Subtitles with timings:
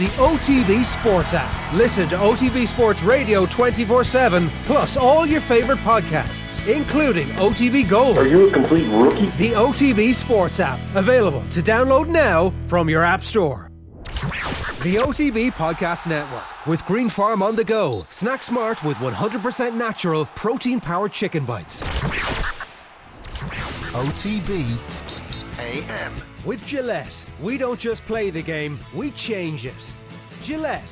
[0.00, 1.74] the OTB Sports app.
[1.74, 8.16] Listen to OTB Sports Radio 24 7, plus all your favorite podcasts, including OTB Gold.
[8.16, 9.26] Are you a complete rookie?
[9.36, 13.70] The OTB Sports app, available to download now from your App Store.
[14.82, 18.06] The OTB Podcast Network with Green Farm on the go.
[18.08, 21.82] Snack smart with 100% natural protein powered chicken bites.
[23.92, 24.78] OTB
[25.58, 26.29] AM.
[26.42, 29.92] With Gillette, we don't just play the game, we change it.
[30.42, 30.90] Gillette,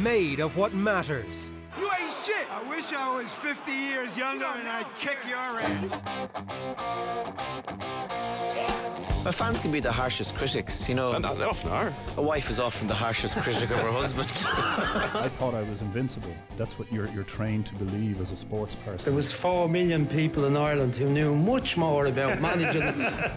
[0.00, 1.51] made of what matters.
[1.78, 2.46] You ain't shit!
[2.50, 7.02] I wish I was 50 years younger and I'd kick your ass.
[9.24, 11.12] Well, fans can be the harshest critics, you know.
[11.12, 11.92] And they often are.
[12.16, 14.28] A wife is often the harshest critic of her husband.
[14.44, 16.34] I thought I was invincible.
[16.56, 19.04] That's what you're, you're trained to believe as a sports person.
[19.04, 22.92] There was four million people in Ireland who knew much more about managing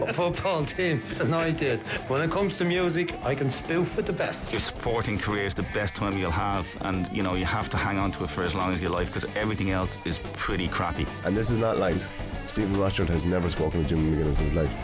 [0.12, 1.78] football teams than I did.
[2.08, 4.50] When it comes to music, I can spoof with the best.
[4.50, 7.76] Your sporting career is the best time you'll have, and you know you have to
[7.76, 10.68] hang on to it for as long as you life because everything else is pretty
[10.68, 11.06] crappy.
[11.24, 12.08] And this is not lies.
[12.48, 14.76] Stephen Rothschild has never spoken to Jim McGuinness in his life.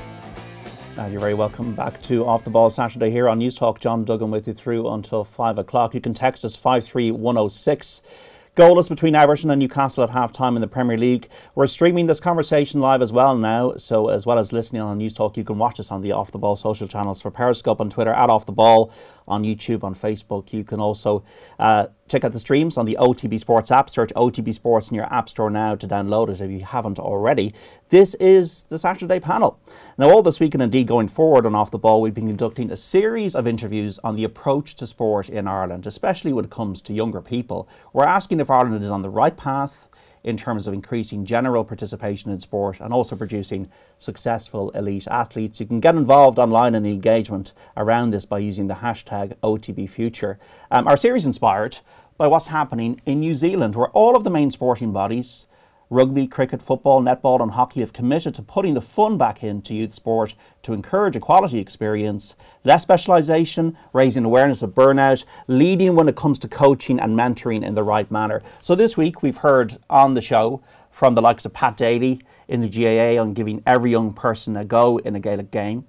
[0.98, 3.81] And you're very welcome back to Off the Ball Saturday here on News Talk.
[3.81, 5.95] John Duggan with you through until 5 o'clock.
[5.95, 8.03] You can text us 53106.
[8.55, 11.31] Goalless between Everton and Newcastle at half time in the Premier League.
[11.55, 13.77] We're streaming this conversation live as well now.
[13.77, 16.33] So, as well as listening on News Talk, you can watch us on the Off
[16.33, 18.93] the Ball social channels for Periscope on Twitter, at Off the Ball,
[19.28, 20.53] on YouTube, on Facebook.
[20.53, 21.25] You can also
[21.59, 23.89] uh, check out the streams on the OTB Sports app.
[23.89, 27.55] Search OTB Sports in your App Store now to download it if you haven't already.
[27.89, 29.59] This is the Saturday panel.
[29.98, 32.70] Now, all this week and indeed going forward on Off the Ball, we've been conducting
[32.70, 36.83] a series of interviews on the approach to sport in Ireland, especially when it comes
[36.83, 37.69] to younger people.
[37.92, 39.89] We're asking if Ireland is on the right path
[40.25, 45.61] in terms of increasing general participation in sport and also producing successful elite athletes.
[45.61, 50.39] You can get involved online in the engagement around this by using the hashtag OTBFuture.
[50.70, 51.79] Um, our series inspired
[52.17, 55.47] by what's happening in New Zealand, where all of the main sporting bodies
[55.93, 59.92] Rugby, cricket, football, netball, and hockey have committed to putting the fun back into youth
[59.92, 66.17] sport to encourage a quality experience, less specialisation, raising awareness of burnout, leading when it
[66.17, 68.41] comes to coaching and mentoring in the right manner.
[68.63, 72.63] So this week we've heard on the show from the likes of Pat Daly in
[72.63, 75.85] the GAA on giving every young person a go in a Gaelic game.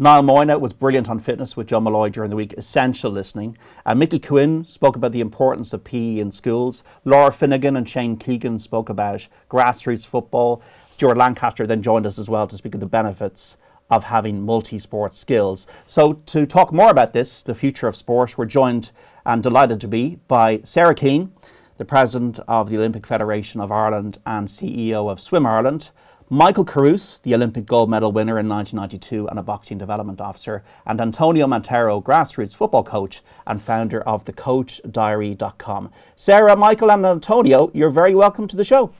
[0.00, 3.58] Niall Moyna was brilliant on fitness with John Malloy during the week, essential listening.
[3.84, 6.84] Uh, Mickey Quinn spoke about the importance of PE in schools.
[7.04, 10.62] Laura Finnegan and Shane Keegan spoke about grassroots football.
[10.90, 13.56] Stuart Lancaster then joined us as well to speak of the benefits
[13.90, 15.66] of having multi sport skills.
[15.84, 18.92] So, to talk more about this, the future of sport, we're joined
[19.26, 21.32] and delighted to be by Sarah Keane,
[21.76, 25.90] the President of the Olympic Federation of Ireland and CEO of Swim Ireland.
[26.30, 31.00] Michael Carruth, the Olympic gold medal winner in 1992 and a boxing development officer, and
[31.00, 35.90] Antonio Mantero, grassroots football coach and founder of thecoachdiary.com.
[36.16, 38.92] Sarah, Michael, and Antonio, you're very welcome to the show.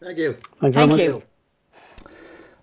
[0.00, 0.36] Thank you.
[0.60, 1.20] Thank, Thank you.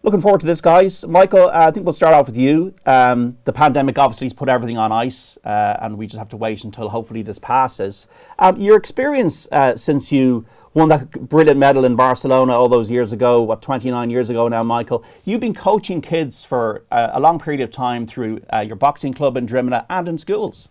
[0.06, 1.04] Looking forward to this, guys.
[1.08, 2.76] Michael, uh, I think we'll start off with you.
[2.86, 6.38] Um, the pandemic obviously has put everything on ice, uh, and we just have to
[6.38, 8.06] wait until hopefully this passes.
[8.38, 10.46] Um, your experience uh, since you
[10.76, 14.62] won that brilliant medal in Barcelona all those years ago, what, 29 years ago now,
[14.62, 18.76] Michael, you've been coaching kids for uh, a long period of time through uh, your
[18.76, 20.70] boxing club in Drimnagh and in schools.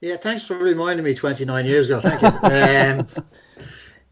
[0.00, 2.00] Yeah, thanks for reminding me 29 years ago.
[2.00, 3.06] Thank you.
[3.22, 3.24] Um,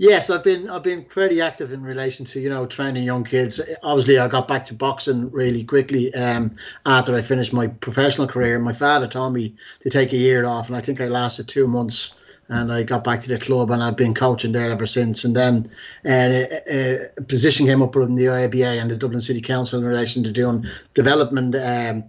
[0.03, 3.61] Yes, I've been I've been pretty active in relation to you know training young kids.
[3.83, 6.57] Obviously, I got back to boxing really quickly um,
[6.87, 8.59] after I finished my professional career.
[8.59, 11.69] My father told me to take a year off, and I think I lasted two
[11.69, 12.15] months.
[12.49, 15.23] And I got back to the club, and I've been coaching there ever since.
[15.23, 15.71] And then
[16.07, 19.85] uh, a, a position came up from the IABA and the Dublin City Council in
[19.85, 21.55] relation to doing development.
[21.55, 22.05] Um,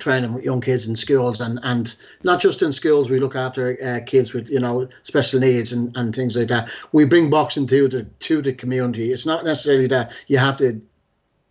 [0.00, 4.00] training young kids in schools and and not just in schools we look after uh,
[4.04, 6.68] kids with you know special needs and, and things like that.
[6.92, 9.12] We bring boxing to the to the community.
[9.12, 10.80] It's not necessarily that you have to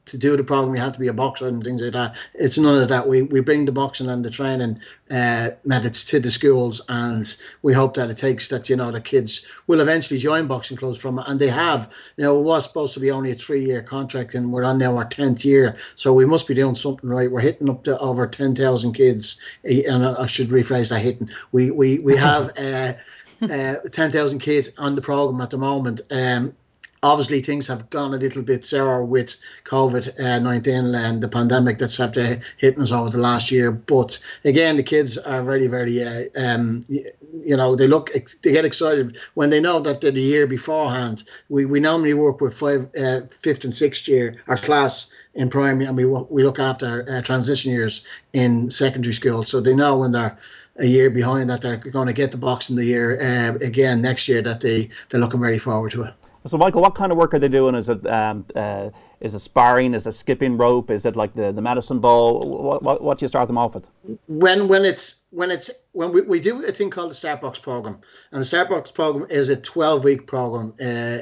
[0.06, 2.16] to do the program, you have to be a boxer and things like that.
[2.34, 3.08] It's none of that.
[3.08, 4.80] We we bring the boxing and the training
[5.10, 9.02] uh, methods to the schools, and we hope that it takes that you know the
[9.02, 11.91] kids will eventually join boxing clubs from, and they have.
[12.18, 14.78] You know, it was supposed to be only a three year contract, and we're on
[14.78, 17.32] now our tenth year, so we must be doing something right.
[17.32, 21.29] We're hitting up to over ten thousand kids, eh, and I should rephrase that hitting.
[21.52, 22.52] We we we have.
[22.58, 22.94] Uh,
[23.41, 26.00] uh, 10,000 kids on the program at the moment.
[26.09, 26.56] Um,
[27.05, 31.78] obviously things have gone a little bit sour with COVID uh, 19 and the pandemic
[31.78, 33.72] that's had to hit us over the last year.
[33.72, 38.11] But again, the kids are very, very, uh, um, you know, they look,
[38.41, 41.23] they get excited when they know that they're the year beforehand.
[41.49, 45.85] We, we normally work with five, uh, fifth and sixth year, our class in primary,
[45.85, 50.13] and we we look after uh, transition years in secondary school, so they know when
[50.13, 50.37] they're
[50.78, 54.02] a year behind that they're going to get the box in the year uh, again
[54.02, 56.13] next year that they they're looking very forward to it.
[56.47, 57.74] So, Michael, what kind of work are they doing?
[57.74, 59.96] Is it um, uh, is it sparring?
[59.96, 60.92] Is it skipping rope?
[60.92, 62.40] Is it like the, the medicine ball?
[62.40, 63.88] What, what, what do you start them off with?
[64.28, 67.97] When when it's when it's when we, we do a thing called the Startbox program,
[68.32, 70.74] and the Startbox program is a twelve week program.
[70.80, 71.22] Uh,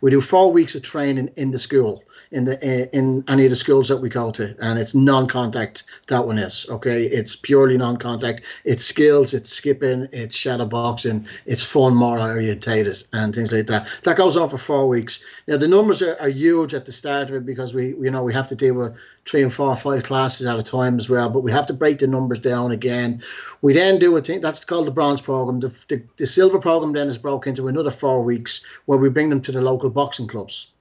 [0.00, 3.50] we do four weeks of training in the school in the uh, in any of
[3.50, 5.84] the schools that we go to, and it's non-contact.
[6.08, 7.04] That one is okay.
[7.04, 8.42] It's purely non-contact.
[8.64, 9.34] It's skills.
[9.34, 10.08] It's skipping.
[10.12, 11.26] It's shadow boxing.
[11.46, 13.86] It's fun, more orientated, and things like that.
[14.02, 15.22] That goes on for four weeks.
[15.46, 18.22] Now the numbers are, are huge at the start of it because we you know
[18.22, 18.94] we have to deal with
[19.24, 21.28] three and four, or five classes at a time as well.
[21.28, 23.22] But we have to break the numbers down again.
[23.60, 25.60] We then do a thing that's called the bronze program.
[25.60, 29.28] The, the, the silver program then is broken into another four weeks where we bring
[29.30, 30.71] them to the local boxing clubs.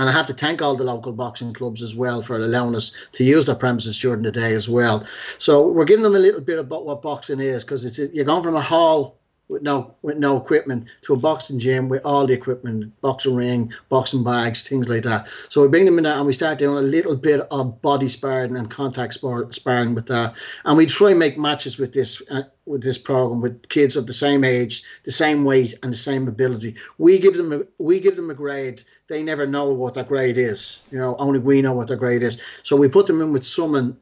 [0.00, 2.90] And I have to thank all the local boxing clubs as well for allowing us
[3.12, 5.06] to use their premises during the day as well.
[5.36, 8.42] So we're giving them a little bit about what boxing is because it's you're going
[8.42, 9.19] from a hall
[9.50, 13.72] with no with no equipment to a boxing gym with all the equipment, boxing ring,
[13.88, 15.26] boxing bags, things like that.
[15.48, 18.08] So we bring them in there and we start doing a little bit of body
[18.08, 22.22] sparring and contact sport sparring with that, and we try and make matches with this
[22.30, 25.98] uh, with this program with kids of the same age, the same weight, and the
[25.98, 26.76] same ability.
[26.98, 28.82] We give them a, we give them a grade.
[29.08, 30.82] They never know what that grade is.
[30.92, 32.40] You know, only we know what their grade is.
[32.62, 33.96] So we put them in with someone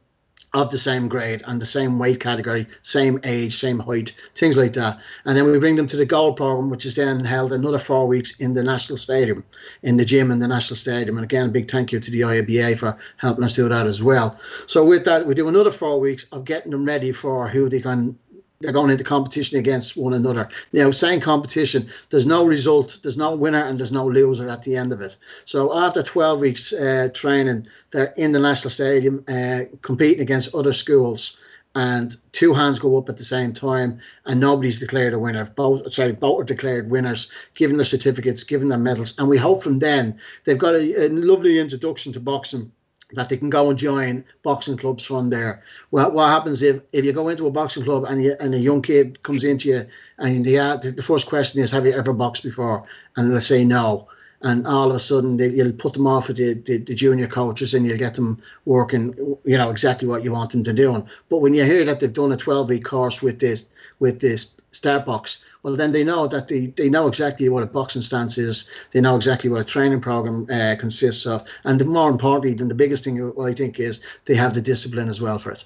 [0.54, 4.72] of the same grade and the same weight category, same age, same height, things like
[4.72, 4.98] that.
[5.24, 8.06] And then we bring them to the gold program, which is then held another four
[8.06, 9.44] weeks in the National Stadium,
[9.82, 11.16] in the gym in the National Stadium.
[11.16, 14.02] And again, a big thank you to the IABA for helping us do that as
[14.02, 14.38] well.
[14.66, 17.80] So with that, we do another four weeks of getting them ready for who they
[17.80, 18.18] can
[18.60, 20.48] they're going into competition against one another.
[20.72, 24.76] Now, saying competition, there's no result, there's no winner, and there's no loser at the
[24.76, 25.16] end of it.
[25.44, 30.72] So after 12 weeks uh, training, they're in the national stadium uh, competing against other
[30.72, 31.36] schools,
[31.76, 35.44] and two hands go up at the same time, and nobody's declared a winner.
[35.54, 39.62] Both, sorry, both are declared winners, given their certificates, given their medals, and we hope
[39.62, 42.72] from then they've got a, a lovely introduction to boxing
[43.12, 45.62] that they can go and join boxing clubs from there.
[45.90, 48.58] Well, what happens if, if you go into a boxing club and you, and a
[48.58, 49.86] young kid comes into you
[50.18, 52.84] and the, the first question is, have you ever boxed before?
[53.16, 54.08] And they'll say no.
[54.42, 57.26] And all of a sudden, they, you'll put them off with the, the, the, junior
[57.26, 59.12] coaches and you'll get them working,
[59.44, 61.04] you know, exactly what you want them to do.
[61.28, 63.66] But when you hear that they've done a 12 week course with this,
[63.98, 68.02] with this Startbox, well, then they know that they, they know exactly what a boxing
[68.02, 68.70] stance is.
[68.92, 71.44] They know exactly what a training program uh, consists of.
[71.64, 75.08] And more importantly, than the biggest thing, what I think is they have the discipline
[75.08, 75.64] as well for it.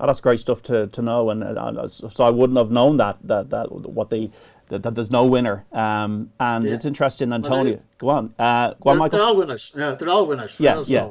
[0.00, 3.16] Oh, that's great stuff to, to know, and uh, so I wouldn't have known that
[3.22, 4.30] that that what they
[4.68, 5.64] that, that there's no winner.
[5.72, 6.74] Um, and yeah.
[6.74, 7.80] it's interesting, Antonio.
[7.98, 9.18] Go on, uh, go on, Michael.
[9.18, 9.72] They're all winners.
[9.74, 10.56] Yeah, they're all winners.
[10.58, 11.10] Yeah, yeah.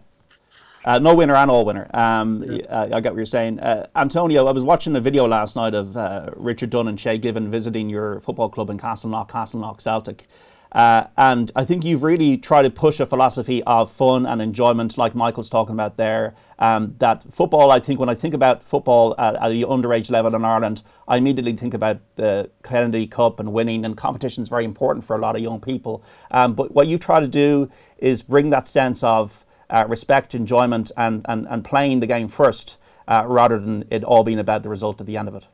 [0.86, 1.90] Uh, no winner and all winner.
[1.94, 2.64] Um, yeah.
[2.66, 3.60] uh, I get what you're saying.
[3.60, 7.18] Uh, Antonio, I was watching a video last night of uh, Richard Dunne and Shay
[7.18, 10.28] Given visiting your football club in Castleknock, Castleknock Celtic.
[10.74, 14.98] Uh, and I think you've really tried to push a philosophy of fun and enjoyment,
[14.98, 16.34] like Michael's talking about there.
[16.58, 20.34] Um, that football, I think, when I think about football at, at the underage level
[20.36, 24.66] in Ireland, I immediately think about the Kennedy Cup and winning, and competition is very
[24.66, 26.04] important for a lot of young people.
[26.31, 27.69] Um, but what you try to do
[28.00, 32.78] is bring that sense of uh, respect, enjoyment, and, and, and playing the game first
[33.08, 35.48] uh, rather than it all being about the result at the end of it?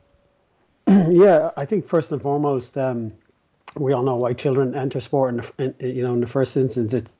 [1.12, 3.12] yeah, I think first and foremost, um,
[3.76, 5.52] we all know why children enter sport.
[5.58, 7.12] In, you know, in the first instance, it's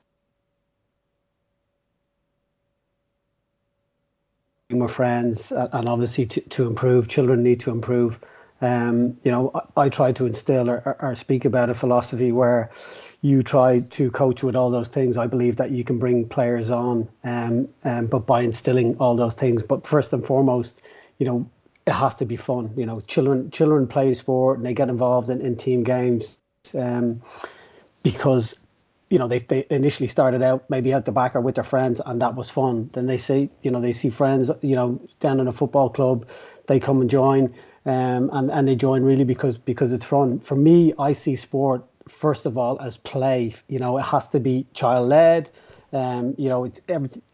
[4.69, 8.19] with friends, and obviously to, to improve, children need to improve.
[8.61, 12.69] Um, you know, I, I, try to instill or, or, speak about a philosophy where
[13.21, 15.17] you try to coach with all those things.
[15.17, 19.33] I believe that you can bring players on, um, um, but by instilling all those
[19.33, 19.63] things.
[19.63, 20.81] But first and foremost,
[21.17, 21.49] you know,
[21.87, 22.71] it has to be fun.
[22.77, 26.37] You know, children children play sport and they get involved in, in team games
[26.75, 27.21] um,
[28.03, 28.65] because
[29.09, 32.01] you know they, they initially started out maybe at the back or with their friends
[32.05, 32.89] and that was fun.
[32.93, 36.27] Then they see you know they see friends you know down in a football club,
[36.67, 37.53] they come and join
[37.85, 40.39] um, and and they join really because because it's fun.
[40.39, 43.55] For me, I see sport first of all as play.
[43.67, 45.51] You know, it has to be child led.
[45.93, 46.79] Um, you know, it's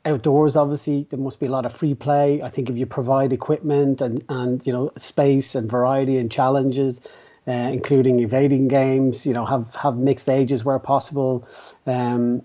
[0.03, 0.55] outdoors.
[0.55, 2.41] Obviously, there must be a lot of free play.
[2.41, 6.99] I think if you provide equipment and and you know space and variety and challenges,
[7.47, 11.47] uh, including evading games, you know, have have mixed ages where possible.
[11.85, 12.43] Um,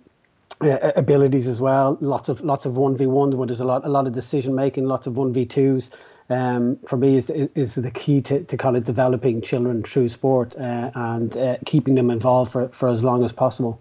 [0.60, 1.98] uh, abilities as well.
[2.00, 4.54] Lots of lots of one v one where there's a lot a lot of decision
[4.54, 4.86] making.
[4.86, 5.90] Lots of one v twos
[6.30, 10.54] um, for me is, is the key to, to kind of developing children through sport
[10.56, 13.80] uh, and uh, keeping them involved for, for as long as possible.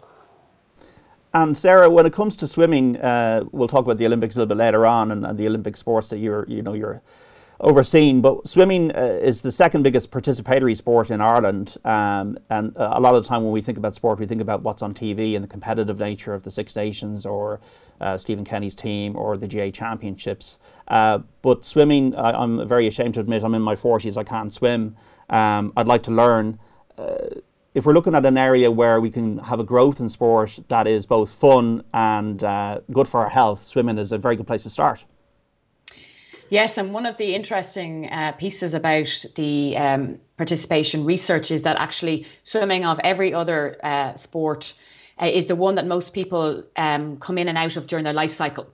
[1.34, 4.50] And Sarah, when it comes to swimming, uh, we'll talk about the Olympics a little
[4.50, 7.02] bit later on and, and, the Olympic sports that you're, you know, you're
[7.62, 8.22] overseen.
[8.22, 13.00] But swimming uh, is the second biggest participatory sport in Ireland, um, and uh, a
[13.00, 15.36] lot of the time when we think about sport, we think about what's on TV
[15.36, 17.60] and the competitive nature of the Six Nations or
[18.02, 20.58] uh, Stephen Kenny's team or the GAA Championships.
[20.88, 24.18] Uh, but swimming, I, am very ashamed to admit, I'm in my 40s.
[24.18, 24.96] I can't swim.
[25.30, 26.60] Um, I'd like to learn.
[26.98, 27.42] Uh,
[27.74, 30.88] if we're looking at an area where we can have a growth in sport that
[30.88, 34.64] is both fun and uh, good for our health, swimming is a very good place
[34.64, 35.06] to start.
[36.52, 41.78] Yes, and one of the interesting uh, pieces about the um, participation research is that
[41.78, 44.74] actually swimming of every other uh, sport
[45.22, 48.12] uh, is the one that most people um, come in and out of during their
[48.12, 48.68] life cycle.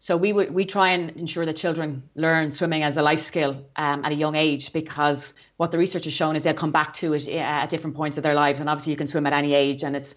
[0.00, 4.04] So we we try and ensure that children learn swimming as a life skill um,
[4.04, 7.14] at a young age because what the research has shown is they'll come back to
[7.14, 8.60] it uh, at different points of their lives.
[8.60, 10.14] And obviously, you can swim at any age, and it's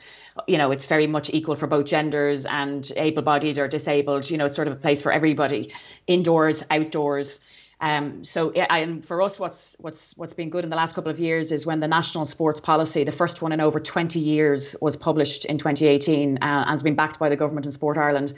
[0.47, 4.29] you know it's very much equal for both genders and able-bodied or disabled.
[4.29, 5.73] You know, it's sort of a place for everybody,
[6.05, 7.39] indoors, outdoors.
[7.79, 11.19] Um, so and for us, what's what's what's been good in the last couple of
[11.19, 14.95] years is when the national sports policy, the first one in over 20 years, was
[14.95, 18.35] published in 2018 uh, and has been backed by the government and Sport Ireland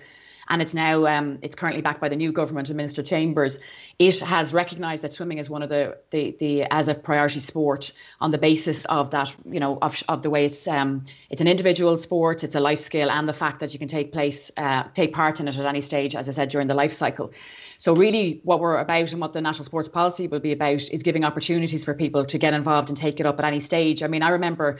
[0.50, 3.60] and it's now um, it's currently backed by the new government and Minister Chambers.
[4.00, 7.92] It has recognised that swimming is one of the, the the as a priority sport
[8.22, 11.48] on the basis of that you know of, of the way it's um, it's an
[11.48, 14.84] individual sport, it's a life skill, and the fact that you can take place uh,
[14.94, 17.32] take part in it at any stage, as I said during the life cycle.
[17.78, 21.04] So really, what we're about and what the national sports policy will be about is
[21.04, 24.04] giving opportunities for people to get involved and take it up at any stage.
[24.04, 24.80] I mean, I remember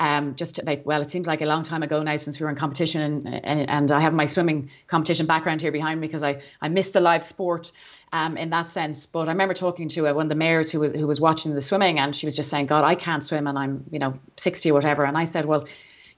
[0.00, 2.50] um, just about well, it seems like a long time ago now since we were
[2.50, 6.22] in competition, and, and, and I have my swimming competition background here behind me because
[6.22, 7.70] I I missed a live sport.
[8.12, 10.80] Um, in that sense, but I remember talking to uh, one of the mayors who
[10.80, 13.46] was who was watching the swimming, and she was just saying, "God, I can't swim,
[13.46, 15.68] and I'm you know 60 or whatever." And I said, "Well,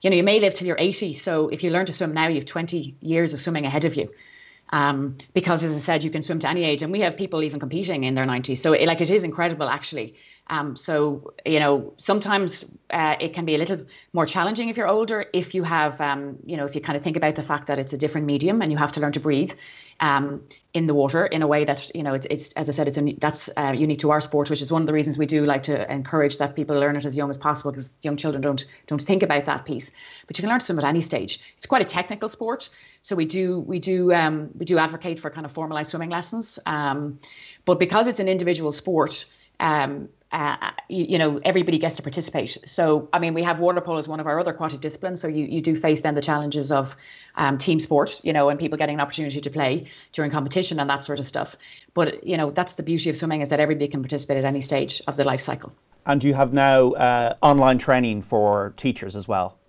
[0.01, 2.27] you know, you may live till you're 80, so if you learn to swim now,
[2.29, 4.09] you have 20 years of swimming ahead of you."
[4.71, 7.43] Um, because as I said, you can swim to any age, and we have people
[7.43, 8.57] even competing in their 90s.
[8.57, 10.15] So, it, like, it is incredible, actually.
[10.47, 14.89] Um, so, you know, sometimes uh, it can be a little more challenging if you're
[14.89, 17.67] older, if you have, um, you know, if you kind of think about the fact
[17.67, 19.53] that it's a different medium and you have to learn to breathe
[20.01, 22.89] um, in the water in a way that, you know, it's, it's as I said,
[22.89, 25.25] it's a, that's uh, unique to our sport, which is one of the reasons we
[25.25, 28.41] do like to encourage that people learn it as young as possible because young children
[28.41, 29.91] don't don't think about that piece.
[30.27, 31.39] But you can learn to swim at any stage.
[31.55, 32.69] It's quite a technical sport,
[33.01, 36.59] so we do we do um, we do advocate for kind of formalized swimming lessons.
[36.65, 37.19] Um,
[37.63, 39.25] but because it's an individual sport,
[39.59, 42.57] um, uh, you, you, know, everybody gets to participate.
[42.65, 45.21] So, I mean, we have water polo as one of our other aquatic disciplines.
[45.21, 46.95] So you, you do face then the challenges of
[47.35, 50.89] um, team sport, you know, and people getting an opportunity to play during competition and
[50.89, 51.55] that sort of stuff.
[51.93, 54.59] But, you know, that's the beauty of swimming is that everybody can participate at any
[54.59, 55.71] stage of the life cycle.
[56.07, 59.59] And you have now uh, online training for teachers as well.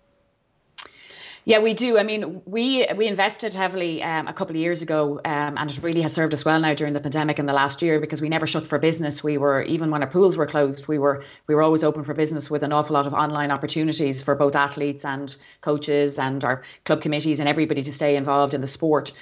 [1.47, 1.99] Yeah, we do.
[1.99, 5.83] I mean, we we invested heavily um, a couple of years ago, um, and it
[5.83, 8.31] really has served us well now during the pandemic in the last year because we
[8.31, 9.23] never shut for business.
[9.23, 12.15] We were even when our pools were closed, we were we were always open for
[12.15, 16.63] business with an awful lot of online opportunities for both athletes and coaches and our
[16.87, 19.13] club committees and everybody to stay involved in the sport.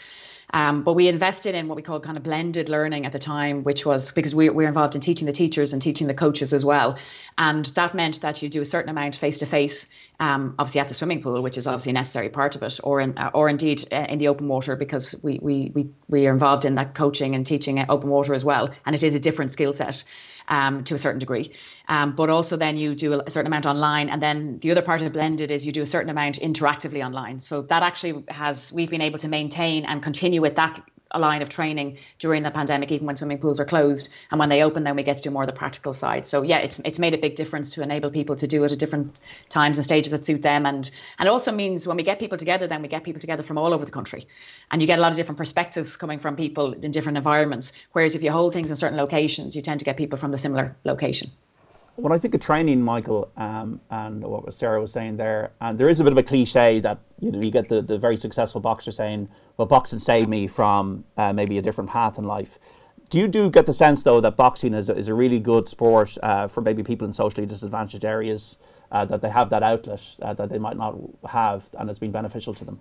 [0.53, 3.63] Um, but we invested in what we call kind of blended learning at the time,
[3.63, 6.65] which was because we, we're involved in teaching the teachers and teaching the coaches as
[6.65, 6.99] well.
[7.39, 9.89] And that meant that you do a certain amount face to face,
[10.21, 13.17] obviously at the swimming pool, which is obviously a necessary part of it, or in,
[13.17, 16.65] uh, or indeed uh, in the open water, because we, we, we, we are involved
[16.65, 18.69] in that coaching and teaching at open water as well.
[18.85, 20.05] And it is a different skill set
[20.49, 21.53] um, to a certain degree.
[21.89, 25.03] Um, but also then you do a certain amount online, and then the other part
[25.03, 27.41] of blended is you do a certain amount interactively online.
[27.41, 30.81] So that actually has we've been able to maintain and continue with that
[31.13, 34.09] a line of training during the pandemic, even when swimming pools are closed.
[34.31, 36.27] And when they open, then we get to do more of the practical side.
[36.27, 38.79] So yeah, it's it's made a big difference to enable people to do it at
[38.79, 40.67] different times and stages that suit them.
[40.67, 43.59] And and also means when we get people together, then we get people together from
[43.59, 44.27] all over the country.
[44.71, 47.73] And you get a lot of different perspectives coming from people in different environments.
[47.93, 50.39] Whereas if you hold things in certain locations, you tend to get people from the
[50.39, 51.31] similar location
[51.97, 55.89] when I think of training, Michael, um, and what Sarah was saying there, and there
[55.89, 58.61] is a bit of a cliche that you know you get the, the very successful
[58.61, 62.59] boxer saying, "Well, boxing saved me from uh, maybe a different path in life."
[63.11, 65.69] Do you do get the sense though that boxing is a, is a really good
[65.69, 68.57] sport uh, for maybe people in socially disadvantaged areas
[68.91, 70.97] uh, that they have that outlet uh, that they might not
[71.29, 72.81] have, and it's been beneficial to them?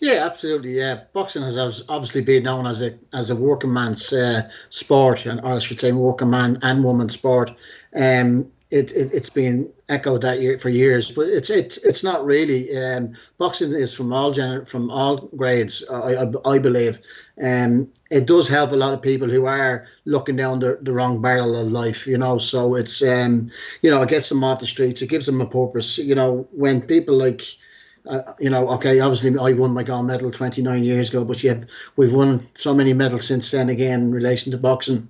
[0.00, 0.76] Yeah, absolutely.
[0.76, 5.40] Yeah, boxing has obviously been known as a as a working man's uh, sport, and
[5.40, 7.50] or I should say, working man and woman sport.
[7.96, 12.24] Um, it, it has been echoed that year for years, but it's it's it's not
[12.24, 12.76] really.
[12.76, 16.98] Um, boxing is from all gener- from all grades, I, I, I believe.
[17.42, 21.22] Um, it does help a lot of people who are looking down the, the wrong
[21.22, 22.36] barrel of life, you know.
[22.38, 23.50] So it's um,
[23.82, 25.02] you know, it gets them off the streets.
[25.02, 25.98] It gives them a purpose.
[25.98, 27.42] You know, when people like
[28.06, 31.42] uh, you know, okay, obviously I won my gold medal 29 years ago, but
[31.96, 35.08] we've won so many medals since then again in relation to boxing.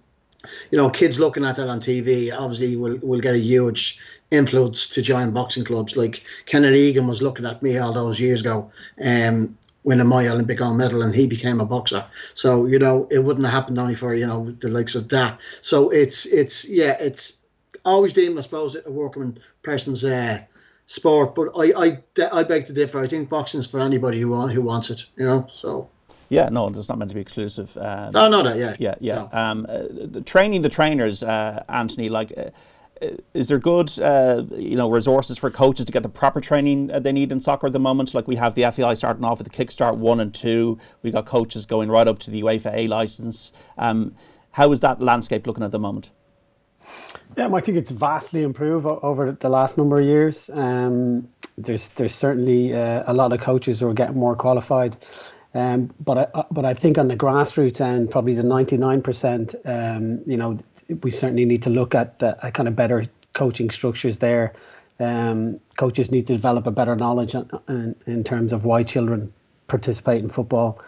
[0.70, 4.88] you know, kids looking at that on TV obviously will will get a huge influence
[4.88, 5.96] to join boxing clubs.
[5.96, 8.70] Like Kenneth Egan was looking at me all those years ago,
[9.04, 12.04] um, winning my Olympic gold medal, and he became a boxer.
[12.34, 15.38] So you know, it wouldn't have happened only for you know the likes of that.
[15.62, 17.44] So it's it's yeah, it's
[17.84, 20.40] always deemed, I suppose, a working person's uh,
[20.86, 21.34] sport.
[21.34, 23.00] But I, I I beg to differ.
[23.00, 25.06] I think boxing is for anybody who want, who wants it.
[25.16, 25.88] You know, so.
[26.30, 27.76] Yeah, no, it's not meant to be exclusive.
[27.76, 29.28] Um, no, no, no, yeah, yeah, yeah.
[29.32, 29.38] No.
[29.38, 32.32] Um, uh, training the trainers, uh, Anthony, like.
[32.36, 32.50] Uh,
[33.34, 37.12] is there good, uh, you know, resources for coaches to get the proper training they
[37.12, 38.14] need in soccer at the moment?
[38.14, 40.78] Like we have the FAI starting off with the Kickstart one and two.
[41.02, 43.52] We got coaches going right up to the UEFA A license.
[43.76, 44.14] Um,
[44.52, 46.10] how is that landscape looking at the moment?
[47.36, 50.48] Yeah, I think it's vastly improved over the last number of years.
[50.52, 54.96] Um, there's there's certainly uh, a lot of coaches who are getting more qualified.
[55.54, 60.20] Um, but I uh, but I think on the grassroots end, probably the 99%, um,
[60.26, 60.58] you know,
[61.02, 64.52] we certainly need to look at a kind of better coaching structures there.
[65.00, 69.32] Um, coaches need to develop a better knowledge in, in terms of why children
[69.66, 70.80] participate in football.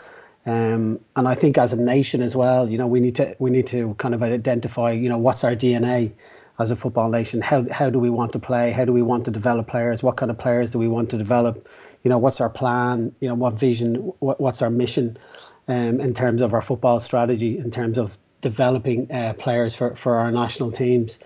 [0.47, 3.51] Um, and I think as a nation as well, you know, we need to we
[3.51, 6.13] need to kind of identify, you know, what's our DNA
[6.59, 7.41] as a football nation?
[7.41, 8.71] How how do we want to play?
[8.71, 10.03] How do we want to develop players?
[10.03, 11.69] What kind of players do we want to develop?
[12.05, 13.15] You know, what's our plan?
[13.19, 13.97] You know, what vision?
[14.21, 15.19] What, what's our mission?
[15.69, 20.19] Um, in terms of our football strategy, in terms of developing uh, players for, for
[20.19, 21.19] our national teams.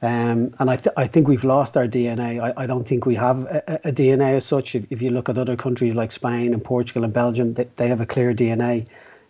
[0.00, 2.40] Um, and I, th- I think we've lost our DNA.
[2.40, 4.74] I, I don't think we have a, a DNA as such.
[4.74, 7.88] If, if you look at other countries like Spain and Portugal and Belgium, they, they
[7.88, 8.86] have a clear DNA.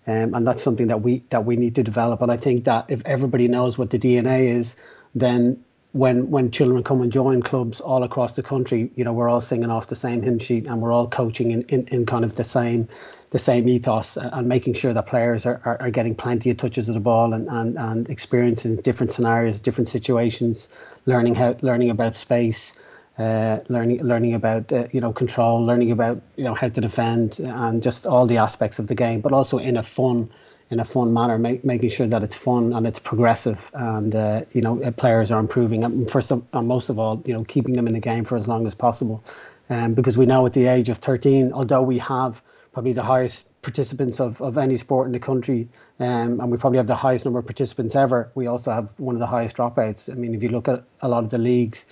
[0.06, 2.22] Um, and that's something that we that we need to develop.
[2.22, 4.76] And I think that if everybody knows what the DNA is,
[5.14, 5.62] then
[5.98, 9.40] when when children come and join clubs all across the country, you know, we're all
[9.40, 12.36] singing off the same hymn sheet and we're all coaching in, in, in kind of
[12.36, 12.88] the same
[13.30, 16.88] the same ethos and making sure that players are, are, are, getting plenty of touches
[16.88, 20.68] of the ball and, and, and experiencing different scenarios, different situations,
[21.04, 22.72] learning how learning about space,
[23.18, 27.40] uh, learning learning about uh, you know control, learning about you know how to defend
[27.40, 30.30] and just all the aspects of the game, but also in a fun
[30.70, 34.42] in a fun manner, make, making sure that it's fun and it's progressive, and uh,
[34.52, 35.84] you know players are improving.
[35.84, 38.48] And first and most of all, you know keeping them in the game for as
[38.48, 39.24] long as possible,
[39.70, 43.48] um, because we know at the age of 13, although we have probably the highest
[43.62, 47.24] participants of, of any sport in the country, um, and we probably have the highest
[47.24, 48.30] number of participants ever.
[48.34, 50.10] We also have one of the highest dropouts.
[50.10, 51.86] I mean, if you look at a lot of the leagues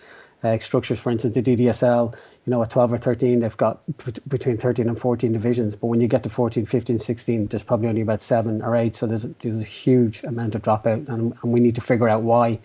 [0.46, 4.12] uh, structures, for instance, the DDSL, you know, at 12 or 13, they've got p-
[4.28, 5.74] between 13 and 14 divisions.
[5.76, 8.96] But when you get to 14, 15, 16, there's probably only about seven or eight.
[8.96, 12.08] So there's a, there's a huge amount of dropout, and, and we need to figure
[12.08, 12.58] out why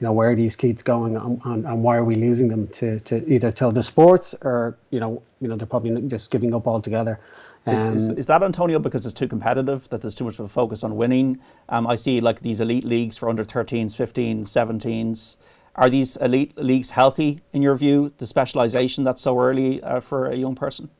[0.00, 2.66] you know where are these kids going and, and, and, why are we losing them
[2.66, 6.52] to, to either to the sports or you know you know they're probably just giving
[6.52, 7.20] up altogether
[7.66, 10.44] is, is, um, is, that Antonio because it's too competitive, that there's too much of
[10.44, 11.40] a focus on winning?
[11.70, 15.36] Um, I see like these elite leagues for under 13s, 15s, 17s.
[15.76, 20.26] Are these elite leagues healthy in your view, the specialisation that's so early uh, for
[20.26, 20.90] a young person?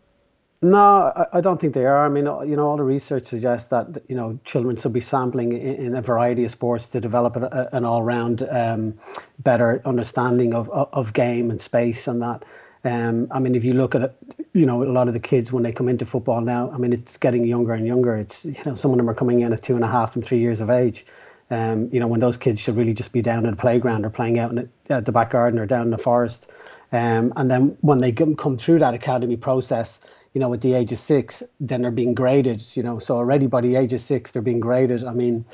[0.62, 2.06] No, I, I, don't think they are.
[2.06, 5.52] I mean, you know, all the research suggests that you know children should be sampling
[5.52, 8.98] in, in a variety of sports to develop a, an all-round um,
[9.40, 12.44] better understanding of, of game and space and that.
[12.82, 14.16] Um, I mean, if you look at
[14.54, 16.92] you know, a lot of the kids when they come into football now, I mean,
[16.92, 18.16] it's getting younger and younger.
[18.16, 20.24] It's you know, some of them are coming in at two and a half and
[20.24, 21.04] three years of age.
[21.54, 24.10] Um, you know, when those kids should really just be down in the playground or
[24.10, 26.50] playing out in the, at the back garden or down in the forest.
[26.92, 30.00] Um, and then when they come through that academy process,
[30.32, 32.62] you know, at the age of six, then they're being graded.
[32.76, 35.04] You know, so already by the age of six, they're being graded.
[35.04, 35.44] I mean,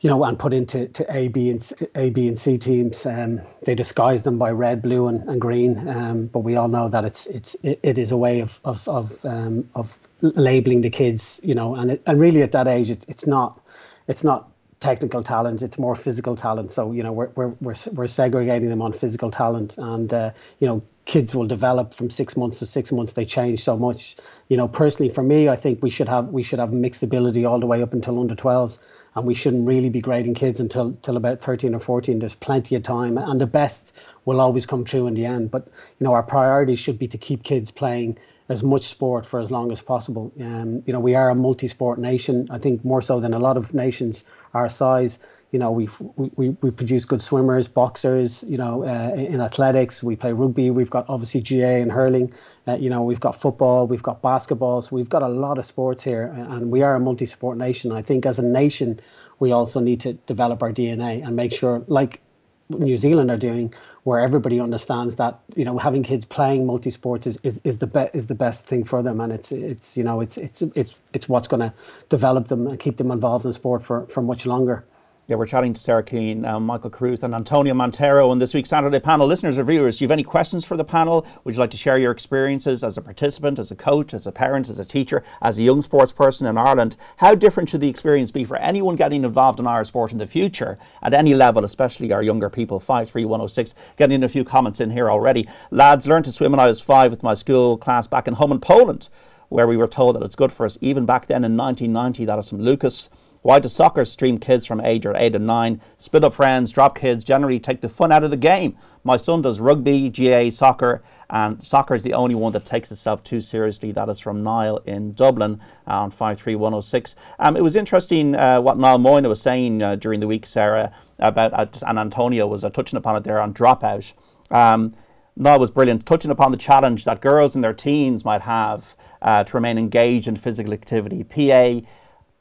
[0.00, 3.06] you know, and put into to A, B, and A, B, and C teams.
[3.06, 5.88] Um, they disguise them by red, blue, and, and green.
[5.88, 8.88] Um, but we all know that it's it's it, it is a way of of
[8.88, 11.40] of um, of labeling the kids.
[11.44, 13.60] You know, and it, and really at that age, it, it's not
[14.08, 14.51] it's not
[14.82, 16.72] technical talent; it's more physical talent.
[16.72, 20.66] So you know, we're we're we're, we're segregating them on physical talent, and uh, you
[20.66, 23.14] know, kids will develop from six months to six months.
[23.14, 24.16] They change so much.
[24.48, 27.44] You know, personally, for me, I think we should have we should have mixed ability
[27.44, 28.78] all the way up until under 12s
[29.14, 32.74] and we shouldn't really be grading kids until until about 13 or 14 there's plenty
[32.74, 33.92] of time and the best
[34.24, 37.18] will always come true in the end but you know our priority should be to
[37.18, 38.16] keep kids playing
[38.48, 41.98] as much sport for as long as possible um, you know we are a multi-sport
[41.98, 45.18] nation i think more so than a lot of nations our size
[45.52, 45.88] you know we
[46.36, 48.42] we we produce good swimmers, boxers.
[48.48, 50.70] You know, uh, in athletics we play rugby.
[50.70, 52.32] We've got obviously GAA and hurling.
[52.66, 53.86] Uh, you know, we've got football.
[53.86, 54.80] We've got basketball.
[54.82, 57.92] So we've got a lot of sports here, and we are a multi-sport nation.
[57.92, 58.98] I think as a nation,
[59.40, 62.22] we also need to develop our DNA and make sure, like
[62.70, 67.26] New Zealand are doing, where everybody understands that you know having kids playing multi sports
[67.26, 70.04] is, is, is the best is the best thing for them, and it's it's you
[70.04, 71.72] know it's it's it's it's what's going to
[72.08, 74.84] develop them and keep them involved in sport for for much longer.
[75.28, 78.70] Yeah, we're chatting to Sarah Keane, uh, Michael Carruth, and Antonio Mantero on this week's
[78.70, 79.24] Saturday panel.
[79.24, 81.24] Listeners or viewers, do you have any questions for the panel?
[81.44, 84.32] Would you like to share your experiences as a participant, as a coach, as a
[84.32, 86.96] parent, as a teacher, as a young sports person in Ireland?
[87.18, 90.26] How different should the experience be for anyone getting involved in Irish sport in the
[90.26, 92.80] future at any level, especially our younger people?
[92.80, 93.76] 53106.
[93.96, 95.48] Getting in a few comments in here already.
[95.70, 98.50] Lads, learned to swim when I was five with my school class back in home
[98.50, 99.08] in Poland,
[99.50, 100.78] where we were told that it's good for us.
[100.80, 103.08] Even back then in 1990, that is from Lucas.
[103.42, 105.80] Why does soccer stream kids from age or eight and nine?
[105.98, 108.76] Split up friends, drop kids, generally take the fun out of the game.
[109.02, 113.24] My son does rugby, GAA, soccer, and soccer is the only one that takes itself
[113.24, 113.90] too seriously.
[113.90, 117.16] That is from Niall in Dublin uh, on 53106.
[117.40, 120.92] Um, it was interesting uh, what Niall Moyna was saying uh, during the week, Sarah,
[121.18, 124.12] about, uh, and Antonio was uh, touching upon it there on dropout.
[124.52, 124.94] Um,
[125.34, 129.42] Niall was brilliant, touching upon the challenge that girls in their teens might have uh,
[129.42, 131.24] to remain engaged in physical activity.
[131.24, 131.86] PA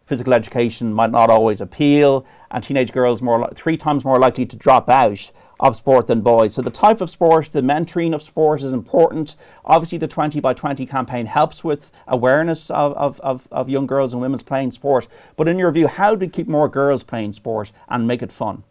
[0.06, 4.56] physical education might not always appeal, and teenage girls more three times more likely to
[4.56, 6.56] drop out of sport than boys.
[6.56, 9.36] So the type of sport, the mentoring of sport is important.
[9.64, 14.12] Obviously, the 20 by 20 campaign helps with awareness of, of, of, of young girls
[14.12, 15.08] and women's playing sport.
[15.38, 18.32] But in your view, how do we keep more girls playing sport and make it
[18.32, 18.64] fun?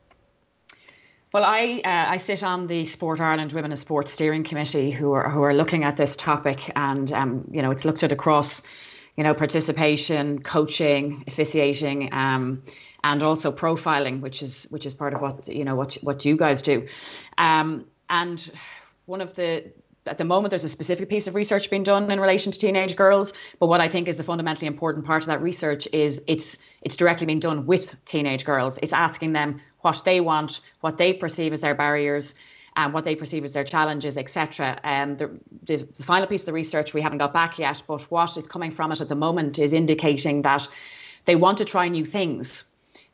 [1.32, 5.12] Well, I uh, I sit on the Sport Ireland Women in Sport Steering Committee, who
[5.12, 8.62] are who are looking at this topic, and um, you know it's looked at across
[9.20, 12.62] you know, participation, coaching, officiating, um,
[13.04, 16.38] and also profiling, which is which is part of what you know what what you
[16.38, 16.86] guys do.
[17.36, 18.50] Um, and
[19.04, 19.70] one of the
[20.06, 22.96] at the moment there's a specific piece of research being done in relation to teenage
[22.96, 26.56] girls but what i think is the fundamentally important part of that research is it's
[26.80, 31.12] it's directly being done with teenage girls it's asking them what they want what they
[31.12, 32.34] perceive as their barriers
[32.76, 34.80] and what they perceive as their challenges, etc.
[34.84, 38.02] Um, the, the, the, final piece of the research we haven't got back yet, but
[38.10, 40.68] what is coming from it at the moment is indicating that
[41.24, 42.64] they want to try new things.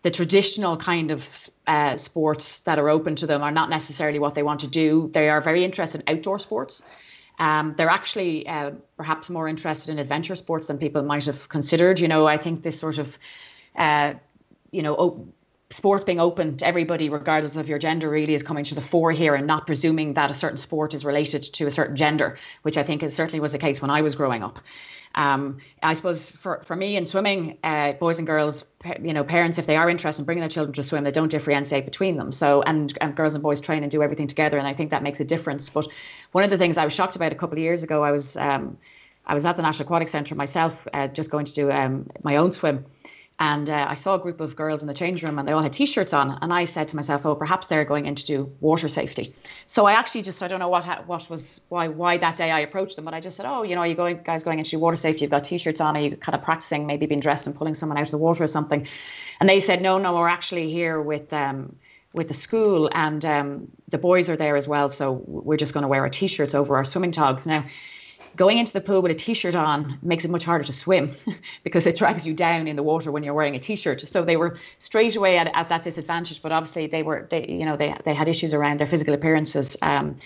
[0.03, 4.35] The traditional kind of uh, sports that are open to them are not necessarily what
[4.35, 5.11] they want to do.
[5.13, 6.83] They are very interested in outdoor sports.
[7.39, 12.01] Um, they're actually uh, perhaps more interested in adventure sports than people might have considered.
[12.01, 13.19] You know, I think this sort of,
[13.77, 14.15] uh,
[14.71, 15.27] you know,
[15.71, 19.13] sports being open to everybody, regardless of your gender, really is coming to the fore
[19.13, 22.77] here and not presuming that a certain sport is related to a certain gender, which
[22.77, 24.61] I think is certainly was the case when I was growing up.
[25.17, 28.65] Um, I suppose for, for me in swimming, uh, boys and girls,
[29.03, 31.31] you know, parents, if they are interested in bringing their children to swim, they don't
[31.31, 32.33] differentiate between them.
[32.33, 34.59] So, and, and girls and boys train and do everything together.
[34.59, 35.71] And I think that makes a difference.
[35.71, 35.89] But
[36.33, 38.37] one of the things I was shocked about a couple of years ago, I was,
[38.37, 38.77] um,
[39.27, 42.37] I was at the National Aquatic Centre myself, uh, just going to do um, my
[42.37, 42.85] own swim
[43.39, 45.63] and uh, I saw a group of girls in the change room and they all
[45.63, 46.39] had t-shirts on.
[46.41, 49.35] And I said to myself, oh, perhaps they're going in to do water safety.
[49.67, 52.61] So I actually just, I don't know what what was, why why that day I
[52.61, 54.79] approached them, but I just said, oh, you know, are you going, guys going into
[54.79, 55.23] water safety?
[55.23, 57.99] You've got t-shirts on, are you kind of practicing, maybe being dressed and pulling someone
[57.99, 58.89] out of the water or something?
[59.39, 61.77] And they said, no, no, we're actually here with, um,
[62.15, 64.89] with the school and um, the boys are there as well.
[64.89, 67.45] So we're just going to wear our t-shirts over our swimming togs.
[67.45, 67.67] Now,
[68.37, 71.17] going into the pool with a t-shirt on makes it much harder to swim
[71.65, 74.03] because it drags you down in the water when you're wearing a t-shirt.
[74.03, 77.65] So they were straight away at, at that disadvantage but obviously they were they you
[77.65, 80.17] know they, they had issues around their physical appearances um,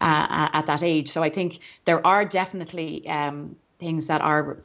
[0.00, 1.08] uh, at that age.
[1.08, 4.58] So i think there are definitely um, things that are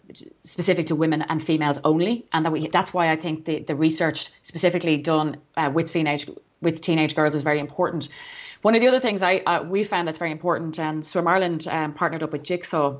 [0.43, 3.75] specific to women and females only and that we that's why i think the, the
[3.75, 6.29] research specifically done uh, with teenage
[6.61, 8.09] with teenage girls is very important
[8.65, 11.67] one of the other things I uh, we found that's very important, and Swim Ireland
[11.67, 12.97] um, partnered up with Jigsaw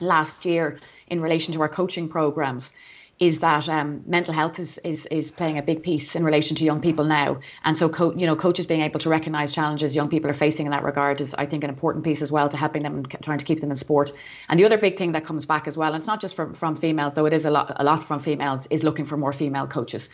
[0.00, 2.72] last year in relation to our coaching programs
[3.20, 6.64] is that um, mental health is, is is playing a big piece in relation to
[6.64, 10.08] young people now, and so co- you know coaches being able to recognise challenges young
[10.08, 12.56] people are facing in that regard is I think an important piece as well to
[12.56, 14.10] helping them and trying to keep them in sport.
[14.48, 16.54] And the other big thing that comes back as well, and it's not just from
[16.54, 19.32] from females, though it is a lot a lot from females, is looking for more
[19.32, 20.10] female coaches,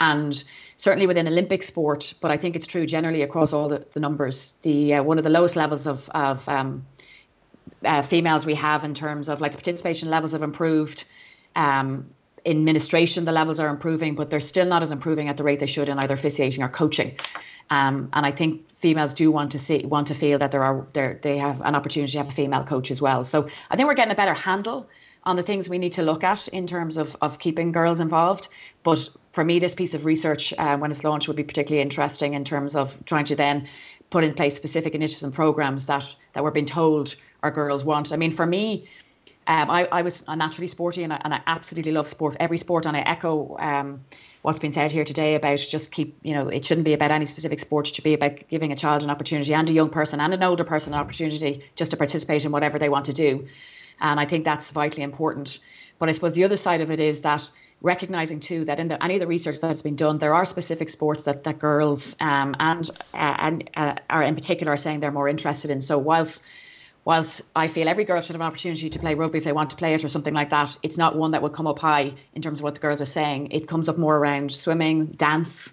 [0.00, 0.44] and
[0.76, 4.54] certainly within Olympic sport, but I think it's true generally across all the, the numbers.
[4.62, 6.86] The uh, one of the lowest levels of of um,
[7.84, 11.04] uh, females we have in terms of like the participation levels have improved.
[11.54, 12.10] Um,
[12.44, 15.58] in administration, the levels are improving, but they're still not as improving at the rate
[15.58, 17.16] they should in either officiating or coaching.
[17.70, 20.86] Um, and I think females do want to see want to feel that there are
[20.94, 23.24] there they have an opportunity to have a female coach as well.
[23.24, 24.88] So I think we're getting a better handle
[25.26, 28.48] on the things we need to look at in terms of, of keeping girls involved.
[28.84, 32.34] But for me, this piece of research, uh, when it's launched, would be particularly interesting
[32.34, 33.68] in terms of trying to then
[34.08, 38.12] put in place specific initiatives and programs that, that we're being told our girls want.
[38.12, 38.88] I mean, for me,
[39.48, 42.86] um, I, I was naturally sporty and I, and I absolutely love sport, every sport.
[42.86, 44.04] And I echo um,
[44.42, 47.26] what's been said here today about just keep, you know, it shouldn't be about any
[47.26, 50.20] specific sport, it should be about giving a child an opportunity and a young person
[50.20, 53.46] and an older person an opportunity just to participate in whatever they want to do.
[54.00, 55.58] And I think that's vitally important.
[55.98, 57.50] But I suppose the other side of it is that
[57.82, 60.88] recognizing too that in the, any of the research that's been done, there are specific
[60.88, 65.12] sports that that girls um, and uh, and uh, are in particular are saying they're
[65.12, 65.80] more interested in.
[65.80, 66.42] So whilst
[67.04, 69.70] whilst I feel every girl should have an opportunity to play rugby if they want
[69.70, 72.12] to play it or something like that, it's not one that would come up high
[72.34, 73.52] in terms of what the girls are saying.
[73.52, 75.72] It comes up more around swimming, dance,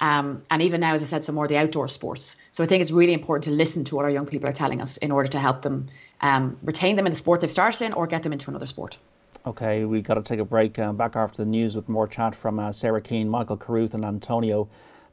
[0.00, 2.36] um, and even now, as I said, some more the outdoor sports.
[2.52, 4.80] So I think it's really important to listen to what our young people are telling
[4.80, 5.88] us in order to help them
[6.20, 8.98] um, retain them in the sport they've started in or get them into another sport.
[9.46, 10.78] Okay, we've got to take a break.
[10.78, 14.04] Um, back after the news with more chat from uh, Sarah Keane, Michael Carruth, and
[14.04, 14.68] Antonio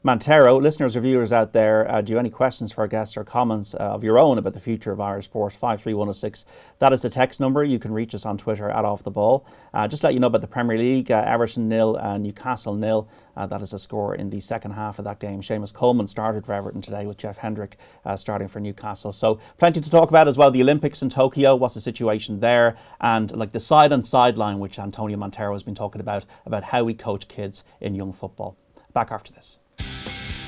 [0.06, 0.62] Mantero.
[0.62, 3.24] Listeners or viewers out there, uh, do you have any questions for our guests or
[3.24, 5.52] comments uh, of your own about the future of Irish sport?
[5.52, 6.44] 53106.
[6.78, 7.64] That is the text number.
[7.64, 9.44] You can reach us on Twitter at Off the Ball.
[9.74, 11.10] Uh, just let you know about the Premier League.
[11.10, 13.08] Uh, Everton nil, uh, Newcastle nil.
[13.36, 15.40] Uh, that is a score in the second half of that game.
[15.40, 17.76] Seamus Coleman started for Everton today with Jeff Hendrick
[18.14, 19.10] starting for Newcastle.
[19.10, 20.52] So plenty to talk about as well.
[20.52, 21.56] The Olympics in Tokyo.
[21.56, 22.76] What's the situation there?
[23.00, 26.84] And like the side and sideline, which Antonio Mantero has been talking about, about how
[26.84, 28.56] we coach kids in young football.
[28.92, 29.58] Back after this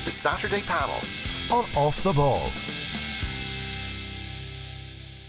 [0.05, 0.99] the Saturday panel
[1.51, 2.49] on Off the Ball.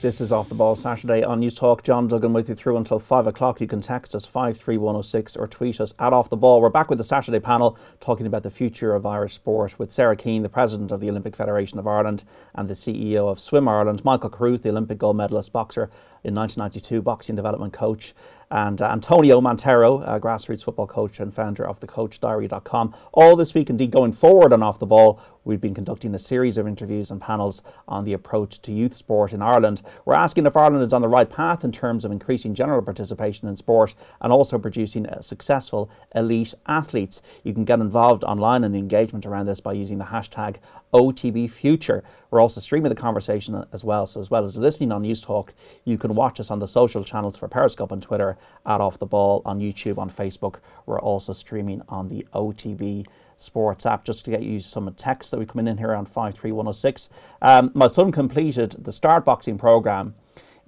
[0.01, 1.83] This is Off the Ball Saturday on News Talk.
[1.83, 3.61] John Duggan with you through until 5 o'clock.
[3.61, 6.63] You can text us 53106 or tweet us at Off the Ball.
[6.63, 10.17] We're back with the Saturday panel talking about the future of Irish sport with Sarah
[10.17, 14.03] Keane, the President of the Olympic Federation of Ireland and the CEO of Swim Ireland,
[14.05, 15.91] Michael Carruth, the Olympic gold medalist boxer
[16.25, 18.15] in 1992, boxing development coach,
[18.51, 22.95] and uh, Antonio Mantero, a grassroots football coach and founder of the thecoachdiary.com.
[23.13, 26.57] All this week, indeed, going forward on Off the Ball, we've been conducting a series
[26.57, 29.83] of interviews and panels on the approach to youth sport in Ireland.
[30.05, 33.47] We're asking if Ireland is on the right path in terms of increasing general participation
[33.47, 37.23] in sport and also producing successful elite athletes.
[37.45, 40.57] You can get involved online in the engagement around this by using the hashtag
[40.93, 42.03] OTB Future.
[42.31, 44.07] We're also streaming the conversation as well.
[44.07, 45.53] So, as well as listening on News Talk,
[45.85, 49.07] you can watch us on the social channels for Periscope on Twitter at Off the
[49.07, 50.61] Ball on YouTube, on Facebook.
[50.87, 55.39] We're also streaming on the OTB Sports app just to get you some text that
[55.39, 57.09] we coming in here on 53106.
[57.41, 60.15] Um, my son completed the Start Boxing program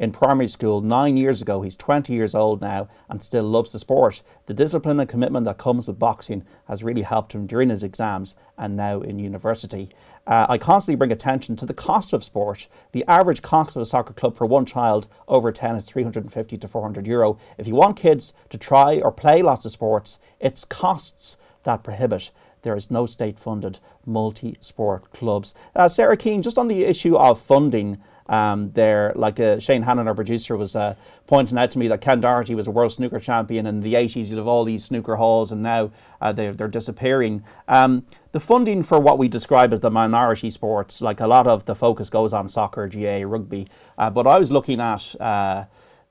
[0.03, 1.63] in primary school nine years ago.
[1.63, 4.21] He's 20 years old now and still loves the sport.
[4.47, 8.35] The discipline and commitment that comes with boxing has really helped him during his exams
[8.59, 9.91] and now in university.
[10.27, 12.67] Uh, I constantly bring attention to the cost of sport.
[12.91, 16.69] The average cost of a soccer club for one child over 10 is 350 to
[16.69, 17.39] 400 euro.
[17.57, 22.33] If you want kids to try or play lots of sports, it's costs that prohibit
[22.63, 25.55] there is no state funded multi sport clubs.
[25.75, 29.13] Uh, Sarah Keane, just on the issue of funding, um, there.
[29.15, 30.95] Like uh, Shane Hannon, our producer, was uh,
[31.27, 34.31] pointing out to me that Ken Doherty was a world snooker champion in the 80s.
[34.31, 37.45] You'd have all these snooker halls, and now uh, they're, they're disappearing.
[37.69, 41.67] Um, the funding for what we describe as the minority sports, like a lot of
[41.67, 43.69] the focus goes on soccer, GAA, rugby.
[43.99, 45.65] Uh, but I was looking at uh,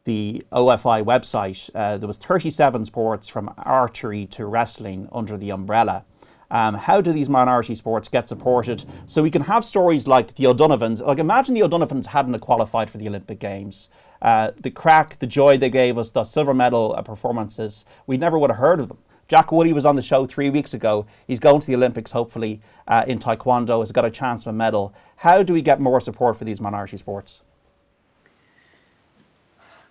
[0.03, 6.05] the OFI website, uh, there was 37 sports from archery to wrestling under the umbrella.
[6.51, 8.85] Um, how do these minority sports get supported?
[9.07, 11.01] So we can have stories like the O'Donovans.
[11.01, 13.89] Like imagine the O'Donovans hadn't qualified for the Olympic Games.
[14.21, 18.37] Uh, the crack, the joy they gave us, the silver medal uh, performances, we never
[18.37, 18.99] would have heard of them.
[19.27, 21.05] Jack Woolley was on the show three weeks ago.
[21.25, 24.53] He's going to the Olympics, hopefully, uh, in Taekwondo, has got a chance of a
[24.53, 24.93] medal.
[25.15, 27.41] How do we get more support for these minority sports?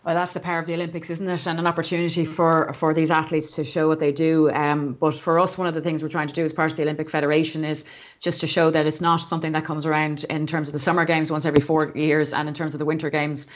[0.02, 1.46] Well, that's the power of the Olympics, isn't it?
[1.46, 4.50] And an opportunity for for these athletes to show what they do.
[4.50, 6.76] Um, but for us, one of the things we're trying to do as part of
[6.78, 7.84] the Olympic Federation is
[8.18, 11.04] just to show that it's not something that comes around in terms of the summer
[11.04, 13.46] games once every four years, and in terms of the winter games.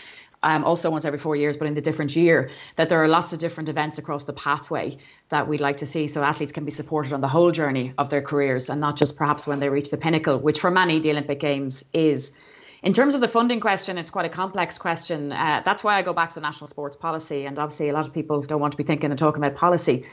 [0.42, 3.33] Um, also once every four years, but in the different year, that there are lots
[3.33, 4.98] of different events across the pathway
[5.30, 8.11] that we'd like to see so athletes can be supported on the whole journey of
[8.11, 11.11] their careers and not just perhaps when they reach the pinnacle, which for many the
[11.11, 12.33] Olympic Games is.
[12.84, 15.32] In terms of the funding question, it's quite a complex question.
[15.32, 17.46] Uh, that's why I go back to the national sports policy.
[17.46, 20.04] And obviously, a lot of people don't want to be thinking and talking about policy,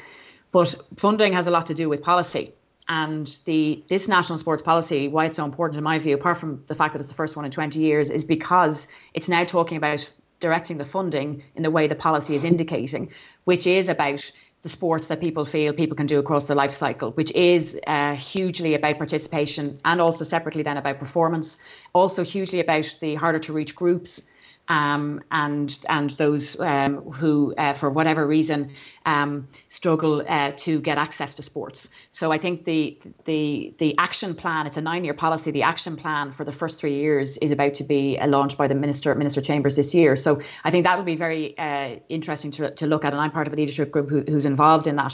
[0.54, 2.54] but funding has a lot to do with policy.
[2.88, 6.64] And the this national sports policy, why it's so important in my view, apart from
[6.68, 9.76] the fact that it's the first one in 20 years, is because it's now talking
[9.76, 13.12] about directing the funding in the way the policy is indicating,
[13.44, 14.32] which is about
[14.64, 18.14] the sports that people feel people can do across the life cycle, which is uh,
[18.16, 21.58] hugely about participation and also separately then about performance,
[21.94, 24.30] also hugely about the harder to reach groups
[24.72, 28.72] um, and and those um, who, uh, for whatever reason,
[29.06, 31.90] um, struggle uh, to get access to sports.
[32.12, 34.68] So I think the the the action plan.
[34.68, 35.52] It's a nine-year policy.
[35.52, 38.68] The action plan for the first three years is about to be uh, launched by
[38.68, 40.16] the minister, Minister Chambers, this year.
[40.16, 43.12] So I think that will be very uh, interesting to to look at.
[43.12, 45.14] And I'm part of a leadership group who, who's involved in that.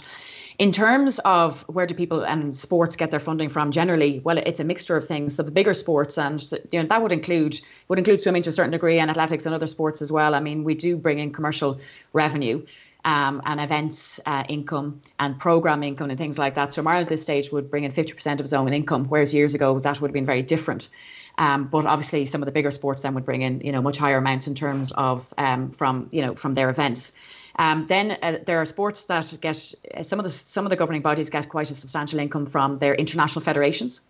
[0.60, 4.60] In terms of where do people and sports get their funding from generally, well, it's
[4.60, 5.36] a mixture of things.
[5.36, 6.42] So the bigger sports, and
[6.72, 9.54] you know that would include would include swimming to a certain degree, and athletics and
[9.54, 10.34] other sports as well.
[10.34, 11.80] I mean, we do bring in commercial
[12.14, 12.66] revenue.
[13.08, 16.74] um, and events uh, income and program income and things like that.
[16.74, 19.54] So Ireland at this stage would bring in 50% of its own income, whereas years
[19.56, 20.90] ago that would have been very different.
[21.38, 23.98] Um, but obviously, some of the bigger sports then would bring in, you know, much
[23.98, 27.14] higher amounts in terms of um, from, you know, from their events.
[27.60, 30.76] Um, then uh, there are sports that get uh, some of the some of the
[30.76, 34.02] governing bodies get quite a substantial income from their international federations.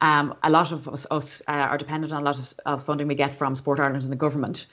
[0.00, 3.08] Um, a lot of us, us uh, are dependent on a lot of, of, funding
[3.08, 4.66] we get from Sport Ireland and the government.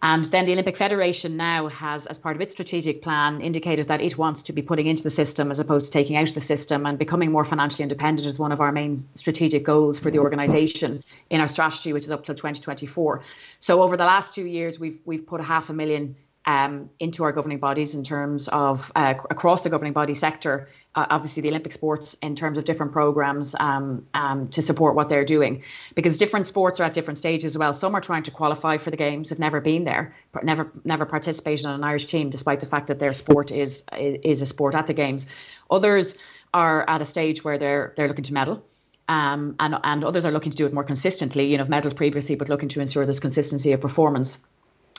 [0.00, 4.02] And then the Olympic Federation now has, as part of its strategic plan, indicated that
[4.02, 6.42] it wants to be putting into the system as opposed to taking out of the
[6.42, 10.18] system and becoming more financially independent is one of our main strategic goals for the
[10.18, 13.22] organisation in our strategy, which is up till 2024.
[13.60, 16.14] So over the last two years, we've we've put a half a million
[16.46, 21.06] um, into our governing bodies in terms of uh, across the governing body sector, uh,
[21.08, 25.24] obviously the Olympic sports in terms of different programs um, um, to support what they're
[25.24, 25.62] doing,
[25.94, 27.72] because different sports are at different stages as well.
[27.72, 31.64] Some are trying to qualify for the games, have never been there, never never participated
[31.64, 34.86] on an Irish team, despite the fact that their sport is is a sport at
[34.86, 35.26] the games.
[35.70, 36.18] Others
[36.52, 38.62] are at a stage where they're they're looking to medal.
[39.06, 41.46] Um, and and others are looking to do it more consistently.
[41.46, 44.38] You know, medals previously, but looking to ensure this consistency of performance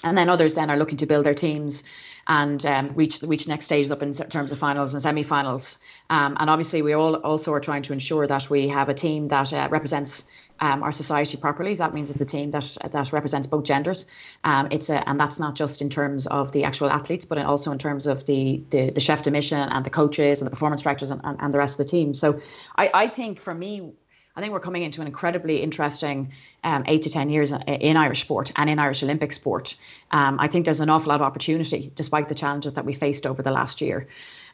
[0.06, 1.84] and then others then are looking to build their teams
[2.28, 5.78] and um, reach reach next stages up in terms of finals and semi-finals.
[6.10, 9.28] Um, and obviously, we all also are trying to ensure that we have a team
[9.28, 10.24] that uh, represents
[10.60, 11.76] um, our society properly.
[11.76, 14.06] That means it's a team that that represents both genders.
[14.44, 17.72] Um, it's a, and that's not just in terms of the actual athletes, but also
[17.72, 20.82] in terms of the the, the chef de mission and the coaches and the performance
[20.82, 22.14] directors and, and, and the rest of the team.
[22.14, 22.40] So,
[22.78, 23.92] I, I think for me,
[24.36, 28.22] I think we're coming into an incredibly interesting um, eight to 10 years in Irish
[28.22, 29.76] sport and in Irish Olympic sport.
[30.12, 33.26] Um, I think there's an awful lot of opportunity despite the challenges that we faced
[33.26, 34.08] over the last year.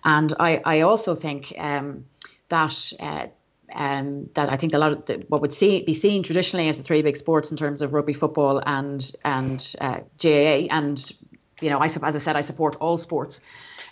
[0.04, 2.06] And I, I also think um,
[2.50, 2.94] that.
[3.00, 3.28] Uh,
[3.74, 6.76] um, that I think a lot of the, what would see, be seen traditionally as
[6.76, 11.10] the three big sports in terms of rugby, football, and and uh, GAA, and
[11.62, 13.40] you know, I as I said, I support all sports.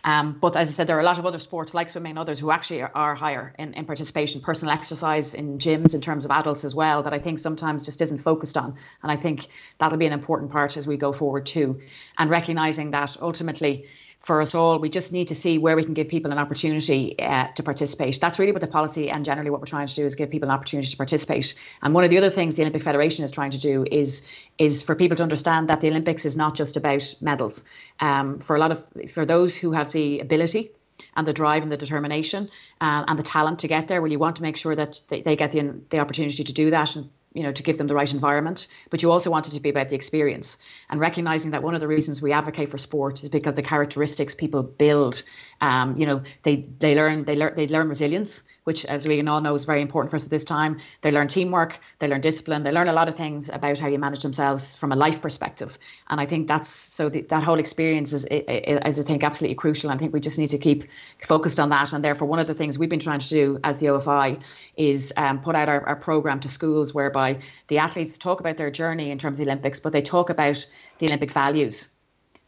[0.03, 2.19] Um, but as I said, there are a lot of other sports like swimming and
[2.19, 6.25] others who actually are, are higher in, in participation, personal exercise in gyms in terms
[6.25, 8.75] of adults as well, that I think sometimes just isn't focused on.
[9.03, 9.47] And I think
[9.79, 11.81] that'll be an important part as we go forward too.
[12.17, 13.85] And recognizing that ultimately,
[14.19, 14.79] for us all.
[14.79, 18.19] We just need to see where we can give people an opportunity uh, to participate.
[18.19, 20.49] That's really what the policy and generally what we're trying to do is give people
[20.49, 21.55] an opportunity to participate.
[21.81, 24.27] And one of the other things the Olympic Federation is trying to do is
[24.57, 27.63] is for people to understand that the Olympics is not just about medals.
[28.01, 30.71] Um, for a lot of for those who have the ability
[31.15, 32.49] and the drive and the determination
[32.81, 34.01] uh, and the talent to get there.
[34.01, 36.69] Well, you want to make sure that they, they get the, the opportunity to do
[36.71, 39.51] that and you know to give them the right environment but you also want it
[39.51, 40.57] to be about the experience.
[40.89, 44.35] And recognizing that one of the reasons we advocate for sport is because the characteristics
[44.35, 45.23] people build
[45.61, 49.41] um, you know they they learn they learn they learn resilience which as we all
[49.41, 50.77] know is very important for us at this time.
[51.01, 53.97] They learn teamwork they learn discipline they learn a lot of things about how you
[53.97, 55.77] manage themselves from a life perspective.
[56.09, 59.89] And i think that's so the, that whole experience is, is i think absolutely crucial.
[59.91, 60.83] I think we just need to keep
[61.27, 61.93] focused on that.
[61.93, 64.41] And therefore one of the things we've been trying to do as the ofi
[64.77, 68.71] is um, put out our, our program to schools whereby the athletes talk about their
[68.71, 70.65] journey in terms of the olympics but they talk about
[70.99, 71.89] the olympic values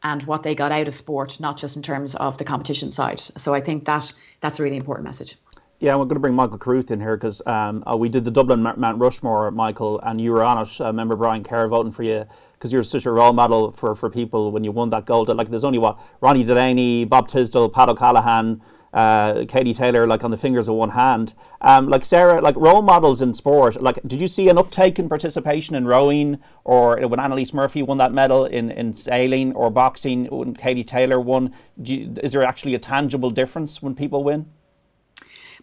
[0.03, 3.19] and what they got out of sport, not just in terms of the competition side.
[3.19, 5.37] So I think that that's a really important message.
[5.79, 8.29] Yeah, we're going to bring Michael Carruth in here because um, uh, we did the
[8.29, 10.79] Dublin Mount Rushmore, Michael, and you were on it.
[10.79, 14.07] I remember Brian Kerr voting for you because you're such a role model for, for
[14.07, 15.29] people when you won that gold.
[15.29, 18.61] Like, there's only what Ronnie Delany, Bob Tisdall, Pat O'Callaghan,
[18.93, 21.33] uh, Katie Taylor, like on the fingers of one hand.
[21.61, 23.81] Um, like Sarah, like role models in sport.
[23.81, 27.97] Like, did you see an uptake in participation in rowing, or when Annalise Murphy won
[27.99, 31.53] that medal in, in sailing, or boxing when Katie Taylor won?
[31.83, 34.45] You, is there actually a tangible difference when people win?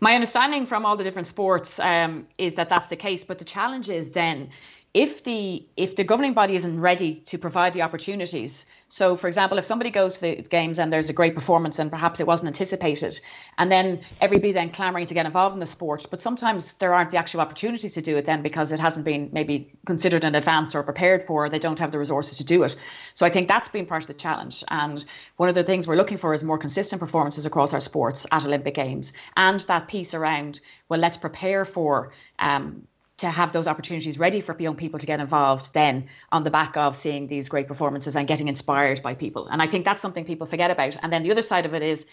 [0.00, 3.24] My understanding from all the different sports um, is that that's the case.
[3.24, 4.48] But the challenge is then
[4.94, 9.58] if the if the governing body isn't ready to provide the opportunities so for example
[9.58, 12.46] if somebody goes to the games and there's a great performance and perhaps it wasn't
[12.46, 13.20] anticipated
[13.58, 17.10] and then everybody then clamoring to get involved in the sport but sometimes there aren't
[17.10, 20.74] the actual opportunities to do it then because it hasn't been maybe considered in advance
[20.74, 22.76] or prepared for they don't have the resources to do it.
[23.14, 24.64] So i think that's been part of the challenge.
[24.68, 25.04] And
[25.36, 28.44] one of the things we're looking for is more consistent performances across our sports at
[28.44, 29.12] olympic games.
[29.36, 32.86] And that piece around well let's prepare for um,
[33.18, 36.76] to have those opportunities ready for young people to get involved then on the back
[36.76, 39.46] of seeing these great performances and getting inspired by people.
[39.48, 40.96] And I think that's something people forget about.
[41.02, 42.06] And then the other side of it is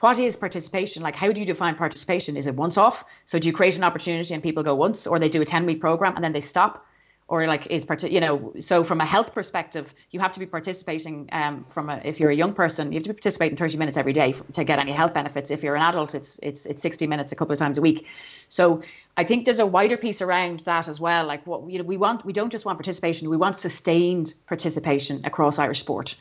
[0.00, 1.02] what is participation?
[1.02, 2.36] Like, how do you define participation?
[2.36, 3.04] Is it once off?
[3.24, 5.64] So do you create an opportunity and people go once, or they do a 10
[5.64, 6.86] week program and then they stop?
[7.28, 10.46] Or like is part you know so from a health perspective you have to be
[10.46, 13.76] participating um, from a, if you're a young person you have to be participating 30
[13.78, 15.50] minutes every day to get any health benefits.
[15.50, 18.06] If you're an adult it's it's it's 60 minutes a couple of times a week.
[18.48, 18.82] So
[19.16, 21.96] i think there's a wider piece around that as well like what you know we
[21.96, 26.16] want we don't just want participation we want sustained participation across irish sport.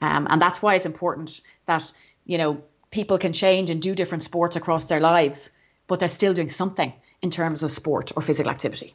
[0.00, 1.92] Um, and that's why it's important that,
[2.24, 5.50] you know, people can change and do different sports across their lives,
[5.86, 8.94] but they're still doing something in terms of sport or physical activity.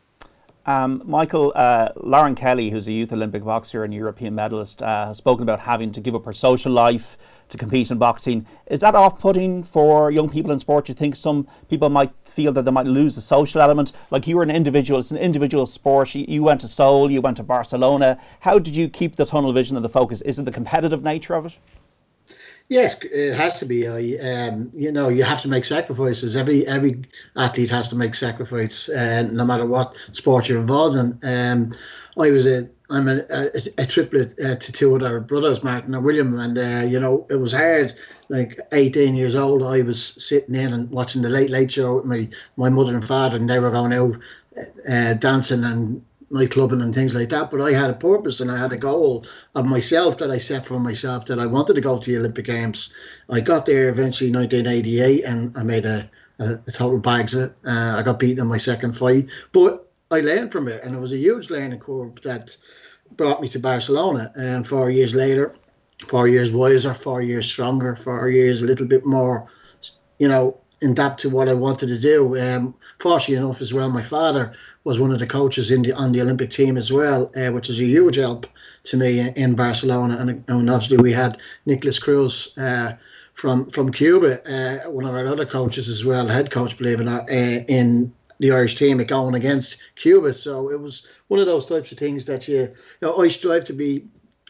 [0.68, 5.18] Um, Michael, uh, Lauren Kelly, who's a youth Olympic boxer and European medalist, uh, has
[5.18, 7.18] spoken about having to give up her social life
[7.49, 8.47] to compete in boxing.
[8.66, 10.86] Is that off putting for young people in sport?
[10.86, 13.91] Do you think some people might feel that they might lose the social element?
[14.09, 16.16] Like you were an individual, it's an individual sport.
[16.16, 18.20] You, you went to Seoul, you went to Barcelona.
[18.39, 20.22] How did you keep the tunnel vision and the focus?
[20.22, 21.57] Is it the competitive nature of it?
[22.70, 23.88] Yes, it has to be.
[23.88, 26.36] Um, you know, you have to make sacrifices.
[26.36, 27.03] Every every
[27.36, 31.20] athlete has to make sacrifice, uh, no matter what sport you're involved in.
[31.24, 31.74] Um,
[32.18, 36.03] I was a I'm a, a, a triplet uh, to two other brothers, Martin and
[36.03, 37.93] William, and uh, you know it was hard.
[38.30, 42.05] Like 18 years old, I was sitting in and watching the Late Late Show with
[42.05, 44.18] my my mother and father, and they were going out
[44.89, 47.51] uh, dancing and nightclubbing and things like that.
[47.51, 50.65] But I had a purpose and I had a goal of myself that I set
[50.65, 52.93] for myself that I wanted to go to the Olympic Games.
[53.30, 56.09] I got there eventually 1988 and I made a,
[56.39, 57.53] a, a total bags it.
[57.65, 60.99] Uh, I got beaten in my second fight, but I learned from it and it
[60.99, 62.55] was a huge learning curve that
[63.11, 64.32] brought me to Barcelona.
[64.36, 65.55] And four years later,
[66.07, 69.47] four years wiser, four years stronger, four years a little bit more,
[70.19, 72.38] you know, adapt to what I wanted to do.
[72.39, 74.55] Um, fortunately enough, as well, my father
[74.86, 77.70] was one of the coaches in the on the Olympic team as well, uh, which
[77.70, 78.48] is a huge help
[78.86, 80.16] to me in, Barcelona.
[80.18, 82.94] And, and, obviously, we had Nicholas Cruz uh,
[83.34, 87.04] from from Cuba, uh, one of our other coaches as well, head coach, believe it
[87.04, 90.34] or not, uh, in the Irish team at going against Cuba.
[90.34, 93.64] So it was one of those types of things that you, you know, I strive
[93.66, 94.06] to be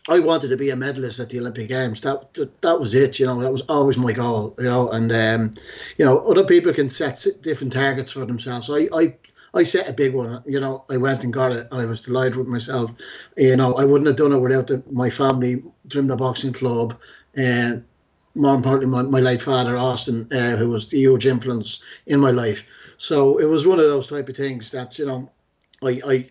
[0.08, 2.02] I wanted to be a medalist at the Olympic Games.
[2.02, 3.20] That, that that was it.
[3.20, 4.54] You know, that was always my goal.
[4.58, 5.52] You know, and um,
[5.98, 8.70] you know, other people can set different targets for themselves.
[8.70, 9.16] I I
[9.56, 10.44] I set a big one.
[10.46, 11.68] You know, I went and got it.
[11.72, 12.92] I was delighted with myself.
[13.38, 16.98] You know, I wouldn't have done it without the, my family, Drimnagh Boxing Club,
[17.36, 17.82] and uh,
[18.36, 22.32] more importantly, my, my late father Austin, uh, who was the huge influence in my
[22.32, 22.66] life.
[22.98, 25.32] So it was one of those type of things that you know,
[25.82, 26.30] I I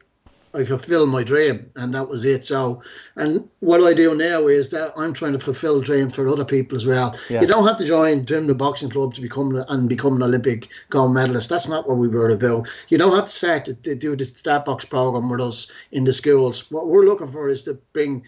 [0.55, 2.45] I fulfilled my dream, and that was it.
[2.45, 2.81] So,
[3.17, 6.77] and what I do now is that I'm trying to fulfill dreams for other people
[6.77, 7.19] as well.
[7.29, 7.41] Yeah.
[7.41, 11.13] You don't have to join the Boxing Club to become and become an Olympic gold
[11.13, 11.51] medalist.
[11.51, 12.69] That's not what we were about.
[12.89, 16.05] You don't have to start to, to do the Start Box program with us in
[16.05, 16.71] the schools.
[16.71, 18.23] What we're looking for is to bring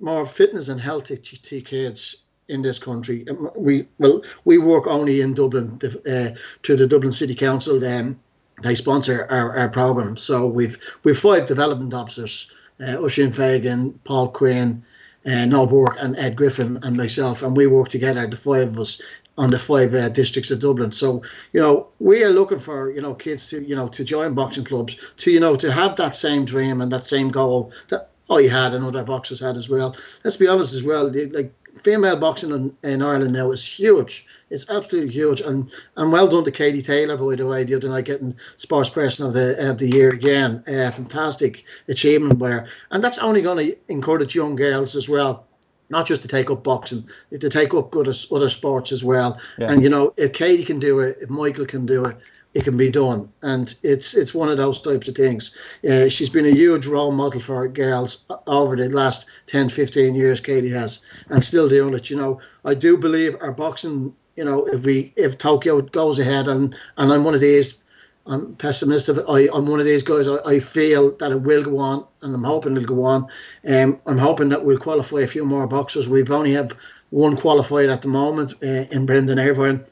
[0.00, 3.24] more fitness and health to, to kids in this country.
[3.54, 6.30] We well, we work only in Dublin uh,
[6.64, 7.78] to the Dublin City Council.
[7.78, 8.18] Then
[8.62, 10.16] they sponsor our, our program.
[10.16, 12.50] So we've we've five development officers:
[12.80, 14.84] uh, Oisin Fagan, Paul Quinn,
[15.26, 18.78] uh, Noel Burke, and Ed Griffin, and myself, and we work together, the five of
[18.78, 19.00] us,
[19.38, 20.92] on the five uh, districts of Dublin.
[20.92, 24.34] So you know we are looking for you know kids to you know to join
[24.34, 28.10] boxing clubs, to you know to have that same dream and that same goal that
[28.30, 29.96] I had and other boxers had as well.
[30.24, 31.52] Let's be honest as well, like
[31.82, 34.26] female boxing in, in Ireland now is huge.
[34.50, 37.88] It's absolutely huge, and and well done to Katie Taylor by the way the other
[37.88, 40.64] night getting sports person of the of the year again.
[40.66, 45.46] Uh, fantastic achievement there, and that's only going to encourage young girls as well
[45.90, 47.06] not just to take up boxing,
[47.38, 49.38] to take up good other sports as well.
[49.58, 49.72] Yeah.
[49.72, 52.16] And you know, if Katie can do it, if Michael can do it,
[52.54, 53.32] it can be done.
[53.42, 55.54] And it's it's one of those types of things.
[55.88, 60.40] Uh, she's been a huge role model for girls over the last 10, 15 years.
[60.40, 62.10] Katie has, and still doing it.
[62.10, 64.14] You know, I do believe our boxing.
[64.36, 67.80] You know, if we if Tokyo goes ahead, and and I'm one of these
[68.26, 69.18] I'm pessimistic.
[69.28, 70.28] I, I'm one of these guys.
[70.28, 73.26] I, I feel that it will go on, and I'm hoping it'll go on.
[73.66, 76.08] Um, I'm hoping that we'll qualify a few more boxers.
[76.08, 76.76] We've only have
[77.10, 79.84] one qualified at the moment uh, in Brendan Irvine,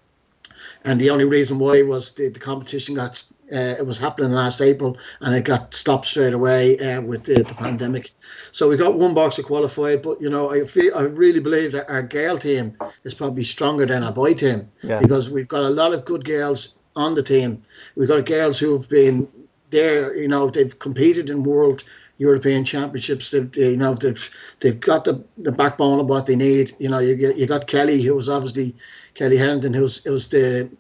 [0.89, 3.23] and the only reason why was the, the competition got
[3.53, 7.43] uh, it was happening last April, and it got stopped straight away uh, with the,
[7.43, 8.11] the pandemic.
[8.53, 11.91] So we got one boxer qualified, but you know I feel I really believe that
[11.91, 14.99] our girl team is probably stronger than our boy team yeah.
[14.99, 17.63] because we've got a lot of good girls on the team.
[17.95, 19.29] We've got girls who've been
[19.71, 20.17] there.
[20.17, 21.85] You know, they've competed in world
[22.19, 23.31] European championships.
[23.31, 26.75] They've, they, you know, they've they've got the, the backbone of what they need.
[26.79, 28.77] You know, you get, you got Kellie, who was obviously
[29.15, 30.71] Kellie Harrington, who's who's the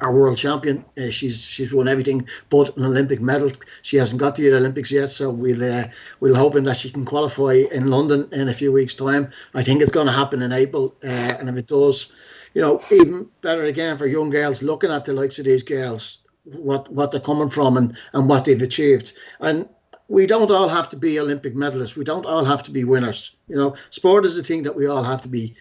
[0.00, 0.84] our world champion.
[0.96, 3.50] Uh, she's she's won everything but an Olympic medal.
[3.82, 5.88] She hasn't got to the Olympics yet, so we'll uh,
[6.20, 9.30] we'll hoping that she can qualify in London in a few weeks' time.
[9.54, 12.12] I think it's going to happen in April, uh, and if it does,
[12.54, 16.20] you know, even better again for young girls looking at the likes of these girls,
[16.44, 19.12] what what they're coming from and and what they've achieved.
[19.40, 19.68] And
[20.08, 21.96] we don't all have to be Olympic medalists.
[21.96, 23.36] We don't all have to be winners.
[23.48, 25.54] You know, sport is a thing that we all have to be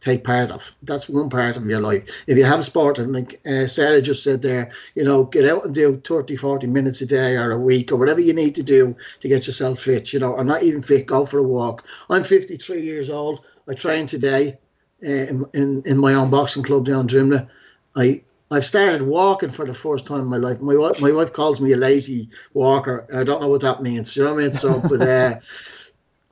[0.00, 0.72] take part of.
[0.82, 2.04] That's one part of your life.
[2.26, 5.64] If you have sport, and like uh, Sarah just said there, you know, get out
[5.64, 8.62] and do 30, 40 minutes a day or a week or whatever you need to
[8.62, 11.84] do to get yourself fit, you know, or not even fit, go for a walk.
[12.08, 13.44] I'm 53 years old.
[13.68, 14.58] I train today
[15.04, 17.48] uh, in, in in my own boxing club down Drimnagh.
[17.94, 18.22] I
[18.52, 20.60] I've started walking for the first time in my life.
[20.60, 23.06] My wife, my wife calls me a lazy walker.
[23.14, 24.16] I don't know what that means.
[24.16, 24.52] You know what I mean?
[24.52, 25.38] So, but uh,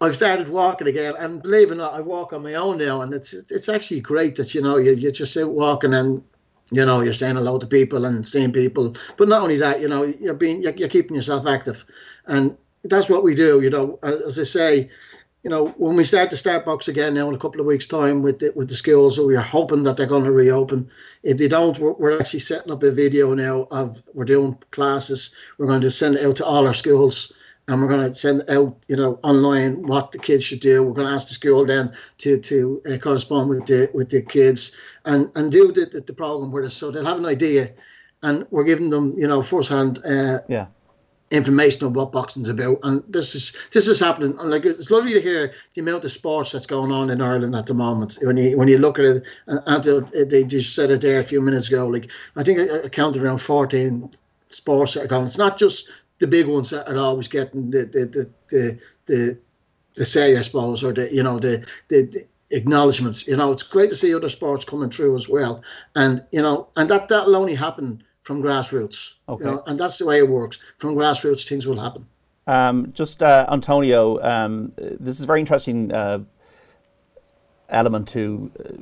[0.00, 3.02] I've started walking again, and believe it or not, I walk on my own now,
[3.02, 6.22] and it's it's actually great that you know you you're just out walking and
[6.70, 8.96] you know you're saying hello to people and seeing people.
[9.16, 11.84] But not only that, you know you're being you're, you're keeping yourself active,
[12.26, 13.60] and that's what we do.
[13.60, 14.90] You know, as I say,
[15.48, 17.86] you know, when we start the Start Box again now in a couple of weeks'
[17.86, 20.90] time with the, with the schools, we are hoping that they're going to reopen.
[21.22, 25.34] If they don't, we're, we're, actually setting up a video now of we're doing classes.
[25.56, 27.32] We're going to send it out to all our schools,
[27.66, 30.82] and we're going to send out, you know, online what the kids should do.
[30.82, 34.20] We're going to ask the school then to to uh, correspond with the with the
[34.20, 34.76] kids
[35.06, 37.72] and and do the, the, the program with us, so they'll have an idea,
[38.22, 39.98] and we're giving them, you know, firsthand.
[40.04, 40.66] Uh, yeah
[41.30, 44.38] information of what boxing's about, and this is this is happening.
[44.38, 47.54] And like it's lovely to hear the amount of sports that's going on in Ireland
[47.54, 48.18] at the moment.
[48.22, 51.40] When you when you look at it, and they just said it there a few
[51.40, 51.86] minutes ago.
[51.86, 54.10] Like I think I, I counted around fourteen
[54.48, 55.26] sports that are going.
[55.26, 59.38] It's not just the big ones that are always getting the the the the, the,
[59.94, 63.26] the say, I suppose, or the you know the the, the acknowledgements.
[63.26, 65.62] You know, it's great to see other sports coming through as well,
[65.94, 69.14] and you know, and that that'll only happen from grassroots.
[69.26, 69.42] Okay.
[69.42, 70.58] You know, and that's the way it works.
[70.76, 72.06] From grassroots, things will happen.
[72.46, 76.18] Um, just uh, Antonio, um, this is a very interesting uh,
[77.70, 78.72] element to uh,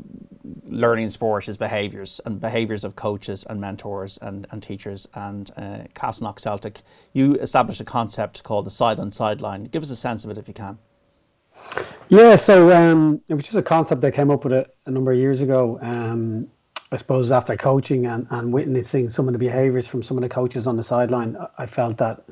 [0.65, 5.07] learning sport is behaviours and behaviours of coaches and mentors and, and teachers.
[5.15, 6.81] And uh, Castleknock Celtic,
[7.13, 9.63] you established a concept called the silent sideline.
[9.67, 10.77] Give us a sense of it if you can.
[12.09, 15.13] Yeah, so um, it was just a concept that came up with it a number
[15.13, 15.79] of years ago.
[15.81, 16.49] Um,
[16.93, 20.29] I suppose after coaching and, and witnessing some of the behaviours from some of the
[20.29, 22.23] coaches on the sideline, I felt that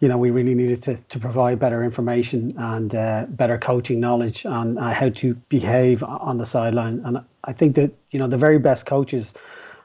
[0.00, 4.44] you know we really needed to, to provide better information and uh, better coaching knowledge
[4.44, 7.02] on uh, how to behave on the sideline.
[7.04, 9.34] And I think that you know the very best coaches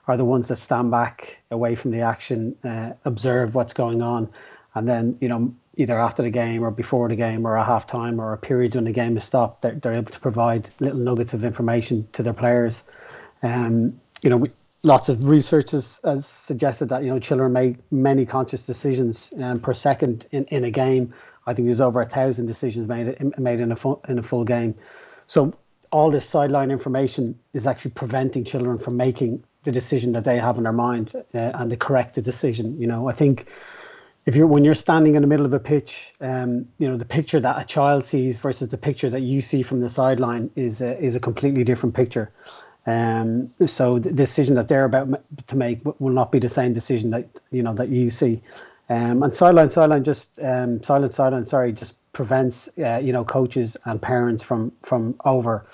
[0.07, 4.29] are the ones that stand back away from the action, uh, observe what's going on,
[4.73, 7.85] and then you know either after the game or before the game or a half
[7.85, 10.97] time or a period when the game is stopped, they're, they're able to provide little
[10.97, 12.83] nuggets of information to their players.
[13.43, 14.49] Um, you know, we,
[14.83, 19.59] lots of research has, has, suggested that you know children make many conscious decisions um,
[19.59, 21.13] per second in, in a game.
[21.45, 24.43] I think there's over a thousand decisions made made in a full, in a full
[24.43, 24.75] game.
[25.27, 25.53] So
[25.91, 30.57] all this sideline information is actually preventing children from making the decision that they have
[30.57, 32.79] in their mind uh, and the correct decision.
[32.79, 33.47] You know, I think
[34.25, 37.05] if you're when you're standing in the middle of a pitch, um, you know the
[37.05, 40.81] picture that a child sees versus the picture that you see from the sideline is
[40.81, 42.31] a, is a completely different picture.
[42.87, 45.09] Um, so the decision that they're about
[45.47, 48.41] to make will not be the same decision that you know that you see.
[48.89, 51.45] Um, and sideline, sideline, just um, silent, sideline.
[51.45, 55.65] Sorry, just prevents uh, you know coaches and parents from from over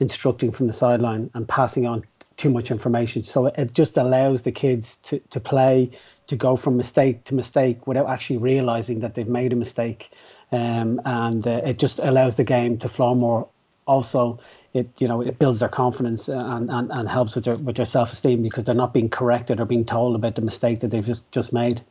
[0.00, 2.02] instructing from the sideline and passing on
[2.38, 3.22] too much information.
[3.22, 5.90] So it just allows the kids to to play,
[6.28, 10.10] to go from mistake to mistake without actually realizing that they've made a mistake.
[10.50, 13.48] Um, and uh, it just allows the game to flow more.
[13.86, 14.38] Also,
[14.74, 17.86] it you know it builds their confidence and, and, and helps with their with their
[17.86, 21.04] self esteem because they're not being corrected or being told about the mistake that they've
[21.04, 21.82] just just made.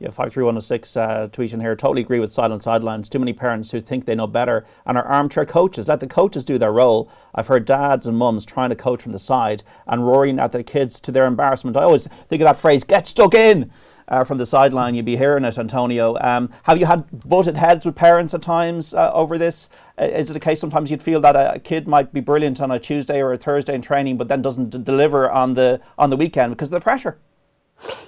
[0.00, 1.74] Yeah, five three one zero oh six uh, tweet in here.
[1.74, 3.08] Totally agree with silent sidelines.
[3.08, 5.88] Too many parents who think they know better and are armchair coaches.
[5.88, 7.10] Let the coaches do their role.
[7.34, 10.62] I've heard dads and mums trying to coach from the side and roaring at their
[10.62, 11.76] kids to their embarrassment.
[11.76, 13.72] I always think of that phrase: "Get stuck in."
[14.08, 14.94] Uh, from the sideline.
[14.94, 16.16] You'd be hearing it, Antonio.
[16.20, 19.68] Um, have you had butted heads with parents at times uh, over this?
[20.00, 22.70] Uh, is it a case sometimes you'd feel that a kid might be brilliant on
[22.70, 26.10] a Tuesday or a Thursday in training, but then doesn't d- deliver on the on
[26.10, 27.18] the weekend because of the pressure?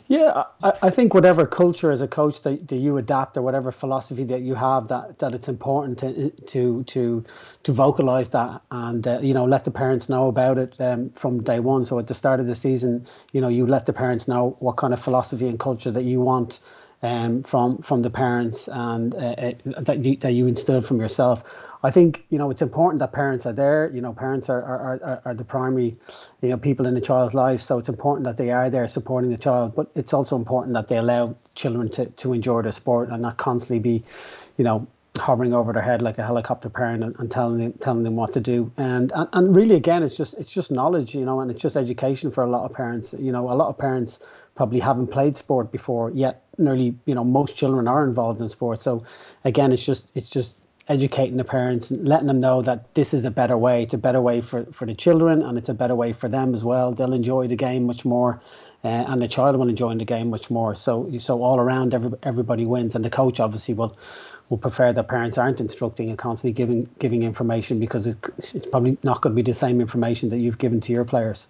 [0.08, 3.70] Yeah, I, I think whatever culture as a coach that, that you adapt or whatever
[3.70, 7.24] philosophy that you have, that, that it's important to to to
[7.62, 11.42] to vocalize that and uh, you know let the parents know about it um, from
[11.42, 11.84] day one.
[11.84, 14.76] So at the start of the season, you know you let the parents know what
[14.76, 16.58] kind of philosophy and culture that you want
[17.02, 19.52] um, from from the parents and uh, uh
[19.82, 21.44] that you, that you instill from yourself.
[21.82, 23.90] I think you know it's important that parents are there.
[23.92, 25.96] You know, parents are are, are, are the primary,
[26.42, 27.60] you know, people in the child's life.
[27.60, 29.74] So it's important that they are there supporting the child.
[29.74, 33.38] But it's also important that they allow children to, to enjoy the sport and not
[33.38, 34.04] constantly be,
[34.58, 38.02] you know, hovering over their head like a helicopter parent and, and telling them telling
[38.02, 38.70] them what to do.
[38.76, 41.76] And, and and really again, it's just it's just knowledge, you know, and it's just
[41.76, 43.14] education for a lot of parents.
[43.18, 44.18] You know, a lot of parents
[44.54, 48.82] probably haven't played sport before yet nearly you know most children are involved in sport
[48.82, 49.02] so
[49.44, 50.59] again it's just it's just
[50.90, 53.84] educating the parents and letting them know that this is a better way.
[53.84, 56.54] It's a better way for, for the children and it's a better way for them
[56.54, 56.92] as well.
[56.92, 58.42] They'll enjoy the game much more
[58.82, 60.74] uh, and the child will enjoy the game much more.
[60.74, 63.96] So so all around, every, everybody wins, and the coach obviously will
[64.48, 69.20] will prefer that parents aren't instructing and constantly giving giving information because it's probably not
[69.20, 71.46] going to be the same information that you've given to your players.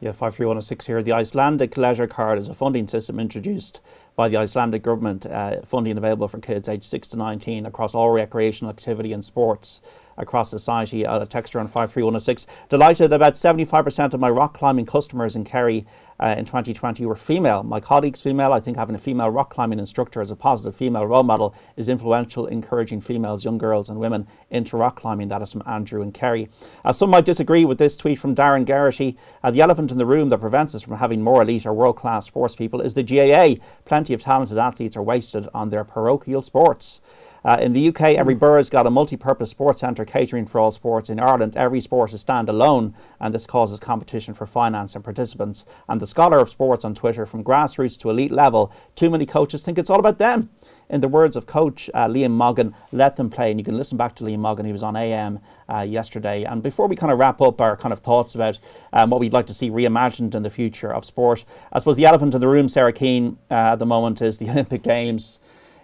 [0.00, 1.02] Yeah, 53106 here.
[1.02, 3.80] The Icelandic Leisure Card is a funding system introduced
[4.14, 8.10] by the Icelandic government, uh, funding available for kids aged 6 to 19 across all
[8.10, 9.80] recreational activity and sports
[10.16, 11.02] across society.
[11.02, 12.46] A texture on 53106.
[12.68, 15.84] Delighted about 75% of my rock climbing customers in Kerry
[16.20, 17.62] uh, in 2020 were female.
[17.62, 18.52] My colleagues female.
[18.52, 21.88] I think having a female rock climbing instructor as a positive female role model is
[21.88, 25.28] influential, encouraging females, young girls and women into rock climbing.
[25.28, 26.48] That is from Andrew and Kerry.
[26.84, 29.16] Uh, some might disagree with this tweet from Darren Garrity.
[29.42, 32.26] Uh, the elephant in the room that prevents us from having more elite or world-class
[32.26, 33.62] sports people is the GAA.
[33.84, 37.00] Plenty of talented athletes are wasted on their parochial sports.
[37.44, 38.40] Uh, in the UK, every hmm.
[38.40, 41.08] borough's got a multi-purpose sports centre catering for all sports.
[41.08, 45.64] In Ireland, every sport is standalone, and this causes competition for finance and participants.
[45.88, 49.64] And the scholar of sports on Twitter, from grassroots to elite level, too many coaches
[49.64, 50.50] think it's all about them.
[50.90, 53.50] In the words of coach uh, Liam Moggan, let them play.
[53.50, 55.38] And you can listen back to Liam Moggan, he was on AM
[55.68, 56.44] uh, yesterday.
[56.44, 58.58] And before we kind of wrap up our kind of thoughts about
[58.92, 62.06] um, what we'd like to see reimagined in the future of sport, I suppose the
[62.06, 65.38] elephant in the room, Sarah Keane, uh, at the moment is the Olympic Games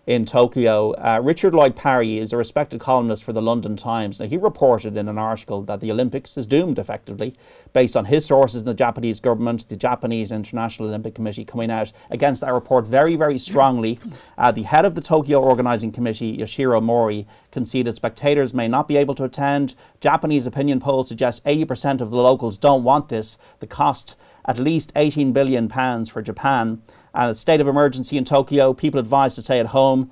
[0.07, 0.92] in Tokyo.
[0.92, 4.20] Uh, Richard Lloyd Parry is a respected columnist for the London Times.
[4.20, 7.34] Now, he reported in an article that the Olympics is doomed effectively,
[7.72, 11.92] based on his sources in the Japanese government, the Japanese International Olympic Committee coming out
[12.11, 13.98] against that report very, very strongly.
[14.36, 18.96] Uh, the head of the Tokyo Organising Committee, Yoshiro Mori, conceded spectators may not be
[18.96, 19.74] able to attend.
[20.00, 23.38] Japanese opinion polls suggest 80% of the locals don't want this.
[23.61, 26.82] The cost at least 18 billion pounds for Japan.
[27.14, 30.10] Uh, state of emergency in Tokyo, people advised to stay at home.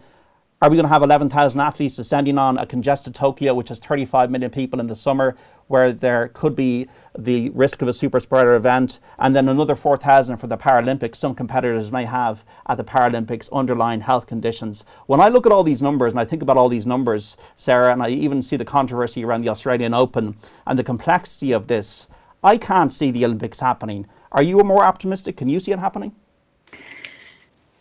[0.62, 4.30] Are we going to have 11,000 athletes descending on a congested Tokyo, which has 35
[4.30, 5.34] million people in the summer,
[5.66, 6.88] where there could be
[7.18, 11.16] the risk of a super spreader event, and then another 4,000 for the Paralympics?
[11.16, 14.84] Some competitors may have at the Paralympics underlying health conditions.
[15.06, 17.92] When I look at all these numbers and I think about all these numbers, Sarah,
[17.92, 22.06] and I even see the controversy around the Australian Open and the complexity of this,
[22.44, 24.06] I can't see the Olympics happening.
[24.30, 25.36] Are you more optimistic?
[25.36, 26.14] Can you see it happening?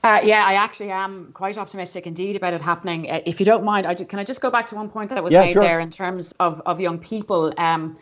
[0.04, 3.10] Uh, yeah, I actually am quite optimistic indeed about it happening.
[3.10, 5.12] Uh, if you don't mind, I just, can I just go back to one point
[5.12, 5.62] that was yeah, made sure.
[5.62, 7.54] there in terms of, of young people?
[7.58, 7.96] Um,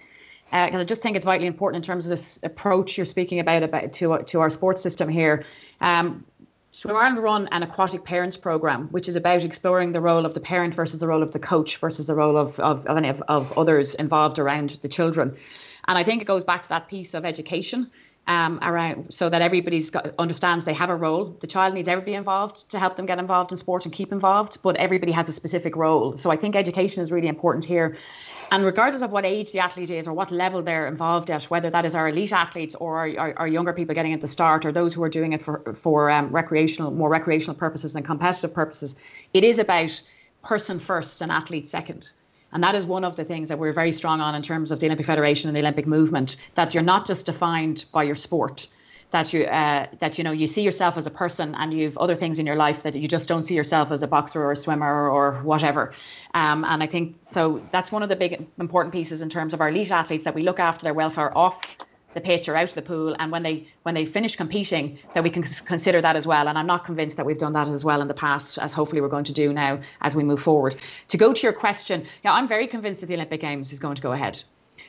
[0.54, 3.64] uh, I just think it's vitally important in terms of this approach you're speaking about
[3.64, 5.46] about to to our sports system here.
[5.82, 6.26] Um,
[6.72, 10.40] Swim Ireland run an aquatic parents program, which is about exploring the role of the
[10.40, 13.94] parent versus the role of the coach versus the role of of, of, of others
[13.96, 15.36] involved around the children.
[15.88, 17.92] And I think it goes back to that piece of education
[18.30, 21.36] um, around so that everybody's got, understands they have a role.
[21.42, 24.60] The child needs everybody involved to help them get involved in sport and keep involved,
[24.62, 26.16] but everybody has a specific role.
[26.18, 27.98] So I think education is really important here.
[28.52, 31.72] And regardless of what age the athlete is or what level they're involved at, whether
[31.72, 34.64] that is our elite athletes or our, our, our younger people getting at the start
[34.64, 38.54] or those who are doing it for, for um, recreational, more recreational purposes than competitive
[38.54, 38.96] purposes,
[39.34, 40.02] it is about
[40.44, 42.12] person first and athlete second.
[42.52, 44.80] And that is one of the things that we're very strong on in terms of
[44.80, 48.68] the Olympic Federation and the Olympic movement, that you're not just defined by your sport.
[49.12, 52.14] That you uh, that you know you see yourself as a person and you've other
[52.14, 54.56] things in your life that you just don't see yourself as a boxer or a
[54.56, 55.94] swimmer or whatever,
[56.36, 59.62] um, and I think so that's one of the big important pieces in terms of
[59.62, 61.60] our elite athletes that we look after their welfare off
[62.14, 65.24] the pitch or out of the pool and when they when they finish competing that
[65.24, 67.84] we can consider that as well and i'm not convinced that we've done that as
[67.84, 70.76] well in the past as hopefully we're going to do now as we move forward
[71.08, 73.96] to go to your question yeah i'm very convinced that the olympic games is going
[73.96, 74.42] to go ahead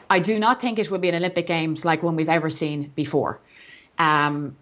[0.09, 2.91] i do not think it will be an olympic games like one we've ever seen
[2.95, 3.41] before
[3.99, 4.57] um,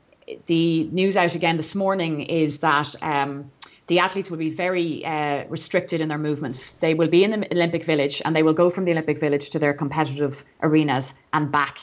[0.46, 3.50] the news out again this morning is that um,
[3.88, 6.72] the athletes will be very uh, restricted in their movements.
[6.74, 9.48] They will be in the Olympic Village and they will go from the Olympic Village
[9.50, 11.78] to their competitive arenas and back.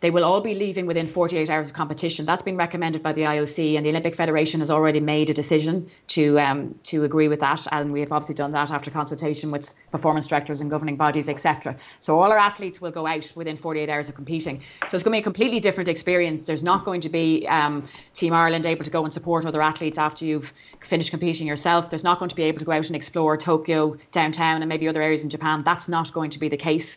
[0.00, 2.24] They will all be leaving within 48 hours of competition.
[2.24, 5.90] That's been recommended by the IOC, and the Olympic Federation has already made a decision
[6.08, 7.66] to um, to agree with that.
[7.70, 11.76] And we have obviously done that after consultation with performance directors and governing bodies, etc.
[12.00, 14.62] So all our athletes will go out within 48 hours of competing.
[14.88, 16.46] So it's going to be a completely different experience.
[16.46, 19.98] There's not going to be um, Team Ireland able to go and support other athletes
[19.98, 21.90] after you've finished competing yourself.
[21.90, 24.88] There's not going to be able to go out and explore Tokyo, downtown, and maybe
[24.88, 25.62] other areas in Japan.
[25.62, 26.96] That's not going to be the case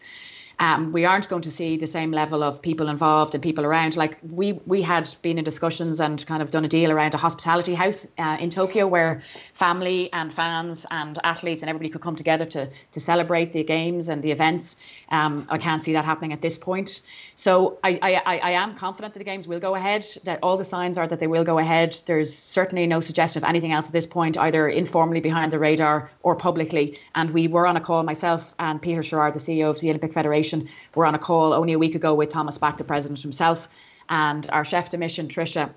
[0.59, 3.97] um, we aren't going to see the same level of people involved and people around.
[3.97, 7.17] Like we we had been in discussions and kind of done a deal around a
[7.17, 9.21] hospitality house uh, in Tokyo where
[9.53, 14.09] family and fans and athletes and everybody could come together to to celebrate the games
[14.09, 14.77] and the events.
[15.09, 17.01] Um, I can't see that happening at this point.
[17.35, 20.05] So I, I, I am confident that the games will go ahead.
[20.23, 21.97] That all the signs are that they will go ahead.
[22.05, 26.11] There's certainly no suggestion of anything else at this point, either informally behind the radar
[26.21, 26.99] or publicly.
[27.15, 30.13] And we were on a call myself and Peter Sherrard, the CEO of the Olympic
[30.13, 33.67] Federation, were on a call only a week ago with Thomas Bach, the president himself,
[34.09, 35.71] and our chef de mission Tricia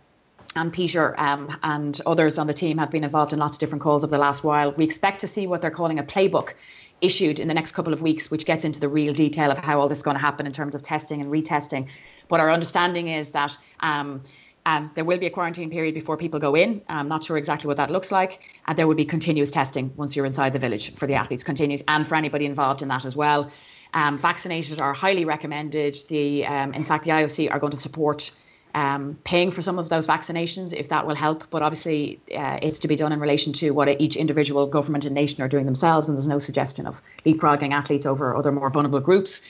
[0.57, 3.82] and Peter um, and others on the team have been involved in lots of different
[3.82, 4.72] calls over the last while.
[4.72, 6.54] We expect to see what they're calling a playbook
[7.01, 9.80] issued in the next couple of weeks, which gets into the real detail of how
[9.80, 11.88] all this is going to happen in terms of testing and retesting.
[12.28, 14.22] But our understanding is that um,
[14.66, 16.82] um, there will be a quarantine period before people go in.
[16.88, 18.61] I'm not sure exactly what that looks like.
[18.66, 21.82] And there will be continuous testing once you're inside the village for the athletes, continues,
[21.86, 23.51] and for anybody involved in that as well.
[23.94, 25.97] Um, vaccinated are highly recommended.
[26.09, 28.32] The um, in fact, the IOC are going to support
[28.76, 31.44] um, paying for some of those vaccinations if that will help.
[31.50, 35.14] But obviously, uh, it's to be done in relation to what each individual government and
[35.14, 36.08] nation are doing themselves.
[36.08, 39.48] And there's no suggestion of leapfrogging athletes over other more vulnerable groups.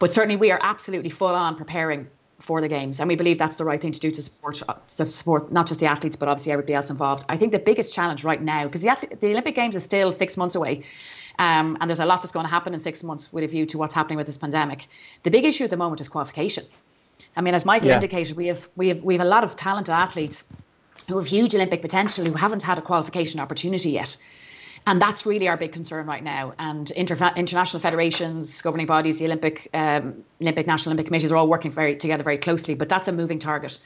[0.00, 2.08] But certainly, we are absolutely full on preparing
[2.40, 4.62] for the games, and we believe that's the right thing to do to support
[4.96, 7.24] to support not just the athletes but obviously everybody else involved.
[7.28, 10.36] I think the biggest challenge right now, because the, the Olympic Games is still six
[10.36, 10.84] months away.
[11.40, 13.64] Um, and there's a lot that's going to happen in six months with a view
[13.66, 14.88] to what's happening with this pandemic.
[15.22, 16.64] The big issue at the moment is qualification.
[17.36, 17.96] I mean, as Michael yeah.
[17.96, 20.44] indicated, we have we have we have a lot of talented athletes
[21.08, 24.16] who have huge Olympic potential who haven't had a qualification opportunity yet.
[24.86, 26.54] And that's really our big concern right now.
[26.58, 31.48] And inter- international federations, governing bodies, the Olympic, um, Olympic National Olympic Committees are all
[31.48, 32.74] working very together very closely.
[32.74, 33.78] But that's a moving target.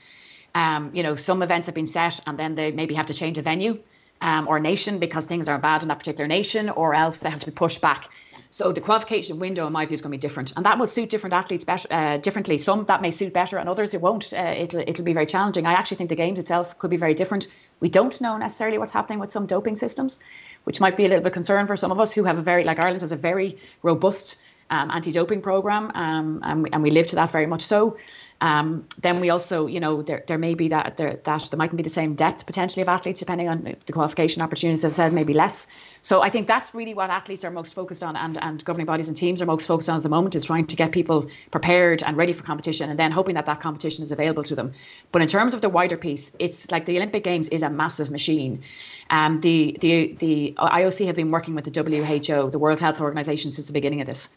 [0.55, 3.39] Um, you know, some events have been set, and then they maybe have to change
[3.39, 3.78] a venue
[4.20, 7.41] um, or nation because things are bad in that particular nation, or else they have
[7.41, 8.09] to be pushed back.
[8.53, 10.86] So the qualification window, in my view, is going to be different, and that will
[10.86, 12.59] suit different athletes better, uh, differently.
[12.59, 14.30] Some that may suit better, and others it won't.
[14.30, 15.64] Uh, it'll it'll be very challenging.
[15.64, 17.48] I actually think the games itself could be very different.
[17.80, 20.20] We don't know necessarily what's happening with some doping systems,
[20.64, 22.62] which might be a little bit concern for some of us who have a very
[22.62, 24.36] like Ireland has a very robust
[24.68, 27.96] um, anti-doping program, um, and, we, and we live to that very much so.
[28.43, 31.76] Um, then we also, you know, there, there may be that there that there mightn't
[31.76, 34.84] be the same depth potentially of athletes depending on the qualification opportunities.
[34.84, 35.68] As I said, maybe less.
[36.03, 39.07] So I think that's really what athletes are most focused on, and and governing bodies
[39.07, 42.03] and teams are most focused on at the moment is trying to get people prepared
[42.03, 44.72] and ready for competition, and then hoping that that competition is available to them.
[45.12, 48.11] But in terms of the wider piece, it's like the Olympic Games is a massive
[48.11, 48.61] machine.
[49.11, 53.53] Um, the the the IOC have been working with the WHO, the World Health Organization,
[53.53, 54.30] since the beginning of this.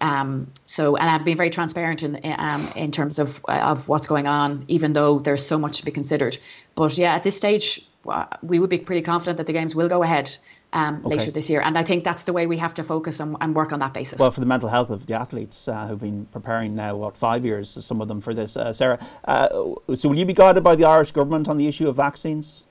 [0.00, 4.26] Um, so, and I've been very transparent in um, in terms of of what's going
[4.26, 6.36] on, even though there's so much to be considered.
[6.74, 9.88] But yeah, at this stage, uh, we would be pretty confident that the games will
[9.88, 10.36] go ahead.
[10.72, 11.14] Um, okay.
[11.14, 11.60] later this year.
[11.60, 13.94] And I think that's the way we have to focus and, and work on that
[13.94, 14.18] basis.
[14.18, 17.44] Well, for the mental health of the athletes uh, who've been preparing now, what, five
[17.44, 18.56] years, some of them for this.
[18.56, 19.50] Uh, Sarah, uh,
[19.94, 22.66] so will you be guided by the Irish government on the issue of vaccines?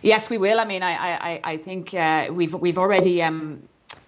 [0.00, 0.58] Yes, we will.
[0.58, 3.62] I mean, I, I, I think uh, we've, we've already um,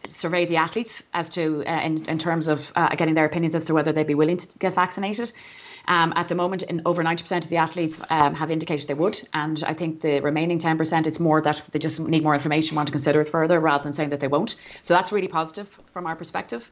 [0.07, 3.65] survey the athletes as to uh, in, in terms of uh, getting their opinions as
[3.67, 5.33] to whether they'd be willing to get vaccinated.
[5.89, 9.27] Um, at the moment, in over 90% of the athletes um, have indicated they would,
[9.33, 12.87] and I think the remaining 10%, it's more that they just need more information, want
[12.89, 14.57] to consider it further, rather than saying that they won't.
[14.83, 16.71] So that's really positive from our perspective.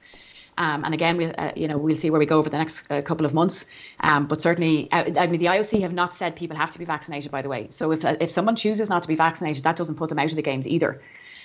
[0.59, 2.85] Um, and again, we, uh, you know, we'll see where we go over the next
[2.91, 3.67] uh, couple of months.
[4.01, 6.85] Um, but certainly, uh, I mean, the IOC have not said people have to be
[6.85, 7.31] vaccinated.
[7.31, 9.95] By the way, so if uh, if someone chooses not to be vaccinated, that doesn't
[9.95, 11.01] put them out of the games either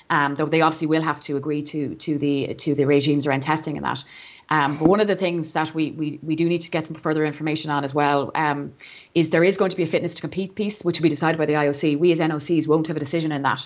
[0.09, 3.41] um, though they obviously will have to agree to to the to the regimes around
[3.41, 4.03] testing and that.
[4.49, 7.25] Um, but one of the things that we, we we do need to get further
[7.25, 8.73] information on as well um,
[9.15, 11.37] is there is going to be a fitness to compete piece, which will be decided
[11.37, 11.97] by the IOC.
[11.97, 13.65] We as NOCs won't have a decision in that.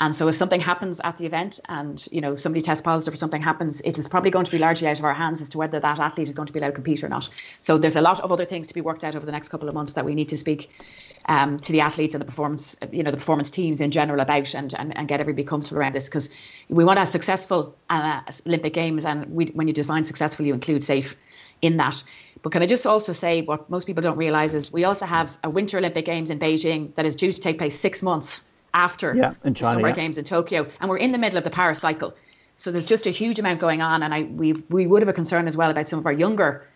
[0.00, 3.16] And so if something happens at the event and you know somebody tests positive or
[3.16, 5.58] something happens, it is probably going to be largely out of our hands as to
[5.58, 7.28] whether that athlete is going to be allowed to compete or not.
[7.62, 9.68] So there's a lot of other things to be worked out over the next couple
[9.68, 10.70] of months that we need to speak
[11.26, 14.54] um, to the athletes and the performance, you know, the performance teams in general about
[14.54, 16.30] and, and, and get everybody comfortable around this because
[16.68, 20.84] we want a successful uh, Olympic Games and we, when you define successful, you include
[20.84, 21.16] safe
[21.60, 22.02] in that.
[22.42, 25.28] But can I just also say what most people don't realise is we also have
[25.42, 28.44] a Winter Olympic Games in Beijing that is due to take place six months
[28.74, 29.94] after yeah, in China, Summer yeah.
[29.94, 32.14] Games in Tokyo, and we're in the middle of the Paris cycle.
[32.56, 35.12] So there's just a huge amount going on, and I we we would have a
[35.12, 36.66] concern as well about some of our younger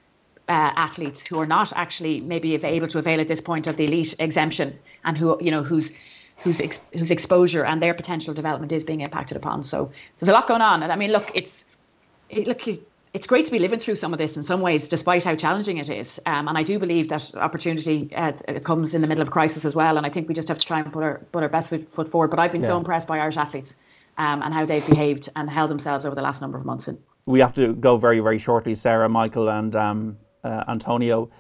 [0.48, 3.84] uh, athletes who are not actually maybe able to avail at this point of the
[3.84, 5.92] elite exemption, and who you know whose
[6.38, 9.64] whose ex- whose exposure and their potential development is being impacted upon.
[9.64, 11.64] So there's a lot going on, and I mean, look, it's
[12.30, 12.62] it, look
[13.14, 15.76] it's great to be living through some of this in some ways, despite how challenging
[15.76, 16.18] it is.
[16.24, 18.32] Um, and I do believe that opportunity uh,
[18.64, 19.98] comes in the middle of crisis as well.
[19.98, 22.10] And I think we just have to try and put our put our best foot
[22.10, 22.30] forward.
[22.30, 22.68] But I've been yeah.
[22.68, 23.76] so impressed by Irish athletes
[24.16, 26.88] um, and how they've behaved and held themselves over the last number of months.
[27.26, 31.30] We have to go very very shortly, Sarah, Michael, and um, uh, Antonio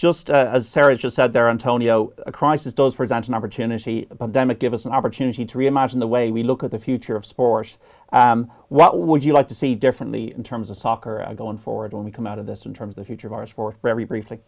[0.00, 4.06] just uh, as Sarah just said there, Antonio, a crisis does present an opportunity.
[4.10, 7.16] A pandemic gives us an opportunity to reimagine the way we look at the future
[7.16, 7.76] of sport.
[8.10, 11.92] Um, what would you like to see differently in terms of soccer uh, going forward
[11.92, 13.76] when we come out of this in terms of the future of our sport?
[13.82, 14.40] Very briefly.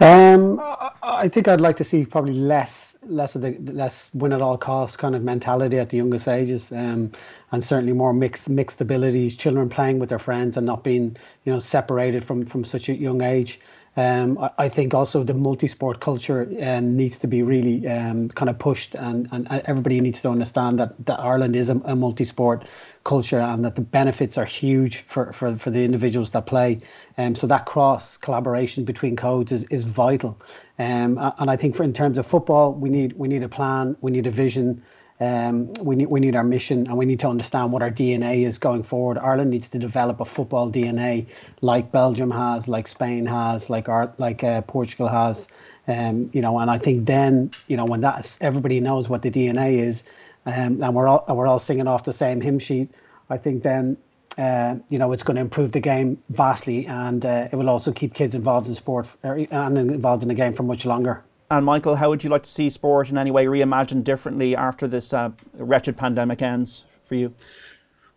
[0.00, 0.60] Um,
[1.02, 4.58] I think I'd like to see probably less, less of the less win at all
[4.58, 7.12] costs kind of mentality at the youngest ages, um,
[7.52, 9.34] and certainly more mixed mixed abilities.
[9.34, 12.94] Children playing with their friends and not being, you know, separated from from such a
[12.94, 13.58] young age.
[13.94, 18.48] Um, I, I, think also the multi-sport culture um, needs to be really um, kind
[18.48, 22.64] of pushed, and, and everybody needs to understand that, that Ireland is a, a multi-sport
[23.04, 26.80] culture and that the benefits are huge for, for, for the individuals that play.
[27.18, 30.40] Um, so that cross collaboration between codes is, is vital.
[30.78, 33.96] Um, and I think for in terms of football, we need we need a plan,
[34.00, 34.82] we need a vision,
[35.22, 38.42] um, we need we need our mission, and we need to understand what our DNA
[38.44, 39.18] is going forward.
[39.18, 41.26] Ireland needs to develop a football DNA
[41.60, 45.46] like Belgium has, like Spain has, like our, like uh, Portugal has.
[45.86, 49.30] Um, you know, and I think then you know when that's everybody knows what the
[49.30, 50.02] DNA is,
[50.44, 52.90] um, and we're all and we're all singing off the same hymn sheet.
[53.30, 53.98] I think then
[54.38, 57.92] uh, you know it's going to improve the game vastly, and uh, it will also
[57.92, 61.22] keep kids involved in sport and involved in the game for much longer.
[61.52, 64.88] And Michael, how would you like to see sport in any way reimagined differently after
[64.88, 67.34] this uh, wretched pandemic ends for you?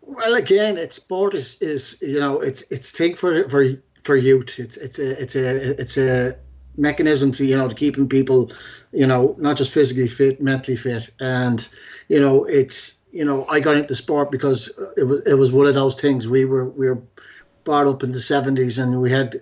[0.00, 3.74] Well, again, it's sport is, is you know it's it's take for for
[4.04, 4.58] for youth.
[4.58, 6.38] It's it's a it's a it's a
[6.78, 8.52] mechanism to you know to keeping people
[8.92, 11.68] you know not just physically fit, mentally fit, and
[12.08, 15.66] you know, it's you know, I got into sport because it was it was one
[15.66, 16.28] of those things.
[16.28, 17.02] We were we were
[17.66, 19.34] brought up in the 70s and we had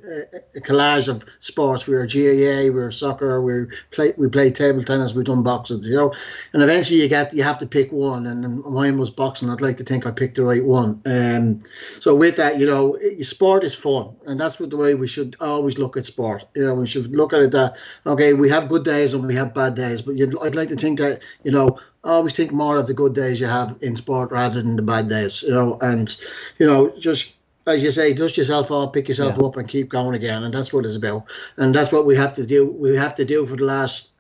[0.56, 1.86] a collage of sports.
[1.86, 5.84] We were GAA, we were soccer, we played we played table tennis, we done boxing,
[5.84, 6.12] you know.
[6.54, 9.50] And eventually you get you have to pick one and mine was boxing.
[9.50, 11.00] I'd like to think I picked the right one.
[11.04, 11.62] Um,
[12.00, 15.36] so with that, you know, sport is fun and that's what the way we should
[15.40, 16.44] always look at sport.
[16.56, 19.36] You know, we should look at it that okay, we have good days and we
[19.36, 22.76] have bad days, but I'd like to think that, you know, I always think more
[22.78, 25.78] of the good days you have in sport rather than the bad days, you know,
[25.80, 26.14] and
[26.58, 27.34] you know, just
[27.66, 29.44] as you say, dust yourself off, pick yourself yeah.
[29.44, 30.42] up, and keep going again.
[30.44, 31.24] And that's what it's about.
[31.56, 32.66] And that's what we have to do.
[32.66, 34.10] We have to do for the last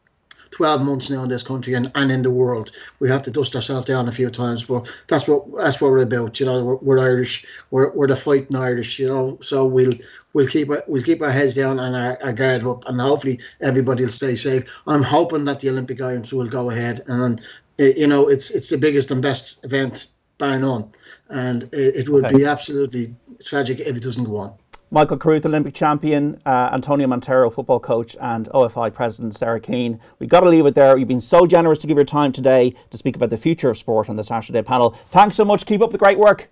[0.54, 2.70] 12 months now in this country and, and in the world.
[3.00, 6.02] We have to dust ourselves down a few times, but that's what that's what we're
[6.02, 6.38] about.
[6.38, 7.44] You know, we're, we're Irish.
[7.70, 8.98] We're, we're the fighting Irish.
[8.98, 9.94] You know, so we'll
[10.32, 14.04] we'll keep we'll keep our heads down and our, our guard up, and hopefully everybody
[14.04, 14.64] will stay safe.
[14.86, 17.40] I'm hoping that the Olympic Games will go ahead, and
[17.80, 20.06] eh, you know, it's it's the biggest and best event
[20.38, 20.88] by none,
[21.30, 22.36] and it, it would okay.
[22.36, 23.14] be absolutely
[23.44, 24.54] tragic if it doesn't go on.
[24.90, 29.98] Michael Carruth, Olympic champion, uh, Antonio Mantero, football coach, and OFI president Sarah Keane.
[30.20, 30.96] We've got to leave it there.
[30.96, 33.76] You've been so generous to give your time today to speak about the future of
[33.76, 34.90] sport on the Saturday panel.
[35.10, 35.66] Thanks so much.
[35.66, 36.48] Keep up the great work.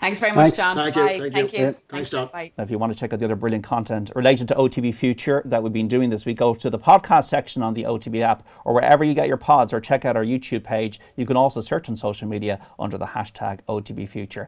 [0.00, 0.76] Thanks very much, John.
[0.76, 1.12] Thank Bye.
[1.12, 1.20] you.
[1.20, 1.58] Thank, Thank you.
[1.60, 1.76] you.
[1.88, 2.28] Thanks, John.
[2.32, 2.52] Bye.
[2.58, 5.42] Now, if you want to check out the other brilliant content related to OTB Future
[5.46, 8.46] that we've been doing this week, go to the podcast section on the OTB app
[8.64, 11.00] or wherever you get your pods or check out our YouTube page.
[11.16, 14.46] You can also search on social media under the hashtag OTB Future.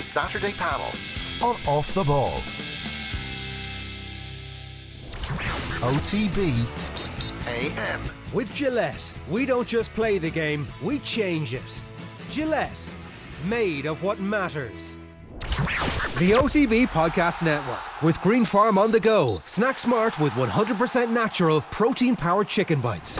[0.00, 0.90] The Saturday panel
[1.42, 2.40] on Off the Ball.
[5.86, 6.66] OTB
[7.46, 8.00] AM.
[8.32, 11.82] With Gillette, we don't just play the game, we change it.
[12.30, 12.80] Gillette
[13.44, 14.96] made of what matters.
[16.16, 19.42] The OTB Podcast Network with Green Farm on the go.
[19.44, 23.18] Snack smart with 100% natural protein powered chicken bites.